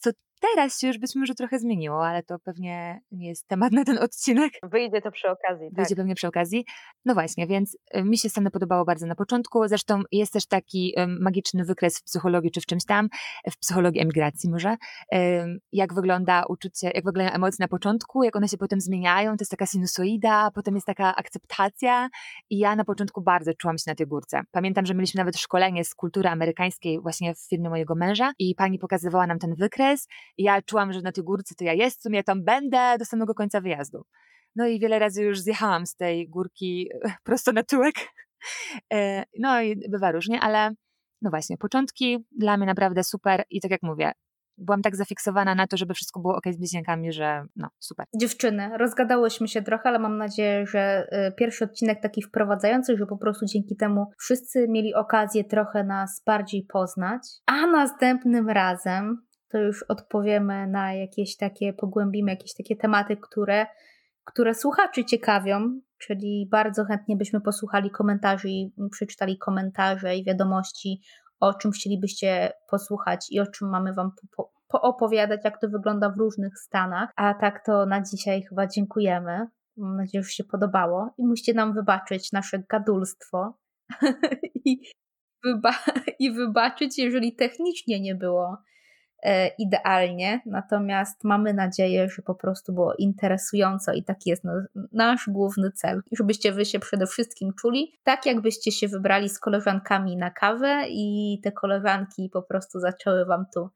co 0.05 0.11
teraz 0.41 0.81
się 0.81 0.87
już 0.87 0.99
być 0.99 1.15
może 1.15 1.35
trochę 1.35 1.59
zmieniło, 1.59 2.07
ale 2.07 2.23
to 2.23 2.39
pewnie 2.39 3.01
nie 3.13 3.29
jest 3.29 3.49
temat 3.49 3.73
na 3.73 3.85
ten 3.85 3.99
odcinek. 3.99 4.53
Wyjdzie 4.63 5.01
to 5.01 5.11
przy 5.11 5.29
okazji. 5.31 5.69
Wyjdzie 5.73 5.89
tak. 5.89 5.97
pewnie 5.97 6.15
przy 6.15 6.29
okazji. 6.29 6.65
No 7.05 7.15
właśnie, 7.15 7.47
więc 7.47 7.77
y, 7.97 8.05
mi 8.05 8.19
się 8.19 8.29
Stany 8.29 8.51
podobało 8.51 8.85
bardzo 8.85 9.07
na 9.07 9.15
początku. 9.15 9.69
Zresztą 9.69 10.03
jest 10.13 10.33
też 10.33 10.47
taki 10.47 10.95
magiczny 11.21 11.65
wykres 11.65 11.99
w 11.99 12.03
psychologii 12.03 12.51
czy 12.51 12.61
w 12.61 12.67
czymś 12.67 12.85
tam, 12.85 13.09
w 13.51 13.59
psychologii 13.59 14.01
emigracji 14.01 14.51
może, 14.51 14.77
jak 15.73 15.95
wygląda 15.95 16.45
uczucie, 16.49 16.91
jak 16.95 17.05
wyglądają 17.05 17.37
emocje 17.37 17.63
na 17.63 17.69
początku, 17.69 18.25
jak 18.25 18.37
one 18.37 18.49
się 18.49 18.57
potem 18.57 18.81
zmieniają. 18.81 19.31
To 19.31 19.43
jest 19.43 19.51
taka 19.51 19.67
sinusoida, 19.67 20.51
potem 20.55 20.75
jest 20.75 20.87
taka 20.87 21.17
akceptacja 21.17 22.09
i 22.51 22.59
ja 22.59 22.77
na 22.77 22.85
początku 22.85 23.23
bardzo 23.23 23.55
czułam 23.55 23.79
się 23.79 23.85
na 23.87 23.95
tej 23.95 24.07
górce. 24.07 24.41
Pamiętam, 24.51 24.87
że 24.87 24.95
mieliśmy 24.95 25.19
nawet 25.19 25.39
szkolenie 25.39 25.85
z 25.85 25.95
kultury 25.95 26.29
amerykańskiej 26.29 27.01
właśnie 27.01 27.35
w 27.35 27.49
firmie 27.49 27.71
mojego 27.71 27.95
męża 27.95 28.33
i 28.39 28.55
pani 28.55 28.79
pokazywała 28.79 29.27
nam 29.27 29.39
ten 29.39 29.55
wykres 29.55 29.94
ja 30.39 30.63
czułam, 30.63 30.93
że 30.93 31.01
na 31.01 31.13
tej 31.13 31.25
górce 31.25 31.55
to 31.55 31.65
ja 31.65 31.73
jestem, 31.73 32.15
ja 32.15 32.23
tam 32.23 32.45
będę 32.45 32.97
do 32.99 33.05
samego 33.05 33.35
końca 33.35 33.61
wyjazdu. 33.61 34.05
No 34.57 34.67
i 34.67 34.81
wiele 34.81 34.99
razy 34.99 35.23
już 35.23 35.41
zjechałam 35.41 35.87
z 35.87 35.97
tej 35.97 36.29
górki 36.29 36.89
prosto 37.25 37.53
na 37.53 37.63
tyłek. 37.63 37.95
E, 38.93 39.25
no 39.39 39.63
i 39.63 39.89
bywa 39.89 40.13
różnie, 40.13 40.41
ale 40.41 40.75
no 41.23 41.31
właśnie, 41.31 41.57
początki 41.57 42.27
dla 42.39 42.57
mnie 42.57 42.67
naprawdę 42.67 43.05
super 43.05 43.45
i 43.51 43.61
tak 43.61 43.71
jak 43.71 43.83
mówię, 43.83 44.13
byłam 44.59 44.83
tak 44.83 44.97
zafiksowana 44.97 45.55
na 45.55 45.67
to, 45.67 45.77
żeby 45.77 45.95
wszystko 45.95 46.21
było 46.21 46.37
ok 46.37 46.45
z 46.51 46.57
bliźniakami, 46.57 47.13
że 47.13 47.45
no, 47.57 47.69
super. 47.79 48.07
Dziewczyny, 48.17 48.79
rozgadałyśmy 48.79 49.49
się 49.49 49.63
trochę, 49.63 49.89
ale 49.89 49.99
mam 49.99 50.19
nadzieję, 50.19 50.67
że 50.67 51.07
y, 51.29 51.33
pierwszy 51.33 51.65
odcinek 51.65 52.03
taki 52.03 52.23
wprowadzający, 52.23 52.97
że 52.97 53.07
po 53.07 53.19
prostu 53.19 53.47
dzięki 53.47 53.77
temu 53.77 54.07
wszyscy 54.19 54.67
mieli 54.69 54.95
okazję 54.95 55.45
trochę 55.45 55.85
nas 55.85 56.23
bardziej 56.27 56.67
poznać, 56.73 57.23
a 57.47 57.67
następnym 57.67 58.51
razem 58.51 59.27
to 59.49 59.59
już 59.59 59.83
odpowiemy 59.83 60.67
na 60.67 60.93
jakieś 60.93 61.37
takie, 61.37 61.73
pogłębimy 61.73 62.31
jakieś 62.31 62.55
takie 62.55 62.77
tematy, 62.77 63.17
które, 63.17 63.67
które 64.25 64.55
słuchaczy 64.55 65.05
ciekawią, 65.05 65.81
czyli 65.99 66.49
bardzo 66.51 66.85
chętnie 66.85 67.17
byśmy 67.17 67.41
posłuchali 67.41 67.91
komentarzy 67.91 68.49
i 68.49 68.73
przeczytali 68.91 69.39
komentarze 69.39 70.17
i 70.17 70.25
wiadomości, 70.25 71.01
o 71.41 71.55
czym 71.55 71.71
chcielibyście 71.71 72.53
posłuchać 72.71 73.27
i 73.31 73.41
o 73.41 73.47
czym 73.47 73.71
mamy 73.71 73.95
Wam 73.95 74.11
po, 74.37 74.53
poopowiadać, 74.69 75.41
jak 75.45 75.61
to 75.61 75.69
wygląda 75.69 76.11
w 76.11 76.19
różnych 76.19 76.59
stanach. 76.59 77.11
A 77.17 77.35
tak 77.35 77.65
to 77.67 77.87
na 77.87 78.03
dzisiaj 78.03 78.43
chyba 78.49 78.67
dziękujemy. 78.67 79.47
Mam 79.77 79.97
nadzieję, 79.97 80.25
że 80.25 80.31
się 80.31 80.45
podobało 80.45 81.15
i 81.19 81.27
musicie 81.27 81.55
nam 81.55 81.75
wybaczyć 81.75 82.33
nasze 82.33 82.63
gadulstwo 82.69 83.59
I, 84.65 84.81
wyba- 85.47 86.03
i 86.19 86.33
wybaczyć, 86.33 86.99
jeżeli 86.99 87.37
technicznie 87.37 88.01
nie 88.01 88.15
było 88.15 88.57
idealnie, 89.59 90.41
natomiast 90.47 91.25
mamy 91.25 91.55
nadzieję, 91.55 92.09
że 92.09 92.23
po 92.23 92.35
prostu 92.35 92.73
było 92.73 92.95
interesująco 92.95 93.93
i 93.93 94.05
taki 94.05 94.31
jest 94.31 94.43
nasz 94.93 95.29
główny 95.29 95.73
cel, 95.73 96.03
żebyście 96.13 96.53
wy 96.53 96.65
się 96.65 96.79
przede 96.79 97.07
wszystkim 97.07 97.53
czuli 97.61 97.99
tak, 98.03 98.27
jakbyście 98.27 98.73
się 98.73 98.89
wybrali 98.89 99.29
z 99.29 99.39
koleżankami 99.39 100.17
na 100.17 100.31
kawę 100.31 100.85
i 100.89 101.41
te 101.43 101.53
koleżanki 101.53 102.31
po 102.33 102.43
prostu 102.43 102.81
zaczęły 102.81 103.25
wam 103.25 103.45
tu 103.55 103.69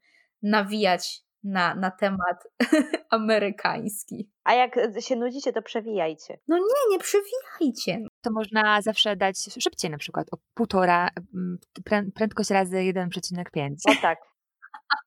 nawijać 0.43 1.23
na, 1.43 1.75
na 1.75 1.91
temat 1.91 2.43
amerykański. 3.09 4.29
A 4.43 4.53
jak 4.53 4.75
się 4.99 5.15
nudzicie, 5.15 5.53
to 5.53 5.61
przewijajcie. 5.61 6.39
No 6.47 6.57
nie, 6.57 6.91
nie 6.91 6.99
przewijajcie. 6.99 8.07
To 8.21 8.31
można 8.31 8.81
zawsze 8.81 9.15
dać 9.15 9.37
szybciej, 9.59 9.91
na 9.91 9.97
przykład 9.97 10.27
o 10.31 10.37
półtora, 10.53 11.09
prędkość 12.15 12.49
razy 12.49 12.75
1,5. 12.75 13.75
O 13.87 14.01
tak. 14.01 14.19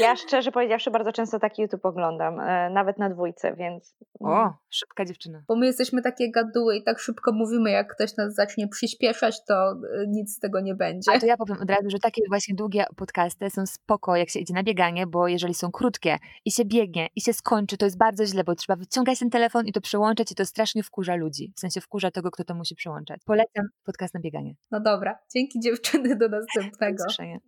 Ja 0.00 0.16
szczerze 0.16 0.52
powiedziawszy 0.52 0.90
bardzo 0.90 1.12
często 1.12 1.38
taki 1.38 1.62
YouTube 1.62 1.84
oglądam, 1.84 2.40
e, 2.40 2.70
nawet 2.70 2.98
na 2.98 3.10
dwójce, 3.10 3.54
więc... 3.56 3.96
O, 4.20 4.40
mm. 4.40 4.52
szybka 4.68 5.04
dziewczyna. 5.04 5.42
Bo 5.48 5.56
my 5.56 5.66
jesteśmy 5.66 6.02
takie 6.02 6.30
gaduły 6.30 6.76
i 6.76 6.82
tak 6.82 6.98
szybko 6.98 7.32
mówimy, 7.32 7.70
jak 7.70 7.94
ktoś 7.94 8.16
nas 8.16 8.34
zacznie 8.34 8.68
przyspieszać, 8.68 9.44
to 9.44 9.70
e, 9.70 9.76
nic 10.08 10.36
z 10.36 10.38
tego 10.38 10.60
nie 10.60 10.74
będzie. 10.74 11.12
A 11.14 11.20
to 11.20 11.26
ja 11.26 11.36
powiem 11.36 11.56
od 11.62 11.70
razu, 11.70 11.90
że 11.90 11.98
takie 11.98 12.22
właśnie 12.28 12.54
długie 12.54 12.84
podcasty 12.96 13.50
są 13.50 13.66
spoko, 13.66 14.16
jak 14.16 14.30
się 14.30 14.40
idzie 14.40 14.54
na 14.54 14.62
bieganie, 14.62 15.06
bo 15.06 15.28
jeżeli 15.28 15.54
są 15.54 15.70
krótkie 15.70 16.18
i 16.44 16.50
się 16.50 16.64
biegnie 16.64 17.08
i 17.16 17.20
się 17.20 17.32
skończy, 17.32 17.76
to 17.76 17.84
jest 17.84 17.98
bardzo 17.98 18.26
źle, 18.26 18.44
bo 18.44 18.54
trzeba 18.54 18.76
wyciągać 18.76 19.18
ten 19.18 19.30
telefon 19.30 19.66
i 19.66 19.72
to 19.72 19.80
przełączać 19.80 20.32
i 20.32 20.34
to 20.34 20.44
strasznie 20.44 20.82
wkurza 20.82 21.14
ludzi. 21.14 21.52
W 21.56 21.60
sensie 21.60 21.80
wkurza 21.80 22.10
tego, 22.10 22.30
kto 22.30 22.44
to 22.44 22.54
musi 22.54 22.74
przełączać. 22.74 23.20
Polecam 23.26 23.66
podcast 23.84 24.14
na 24.14 24.20
bieganie. 24.20 24.54
No 24.70 24.80
dobra, 24.80 25.18
dzięki 25.34 25.60
dziewczyny, 25.60 26.16
do 26.16 26.28
następnego. 26.28 27.04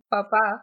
Pa, 0.09 0.23
pa. 0.23 0.57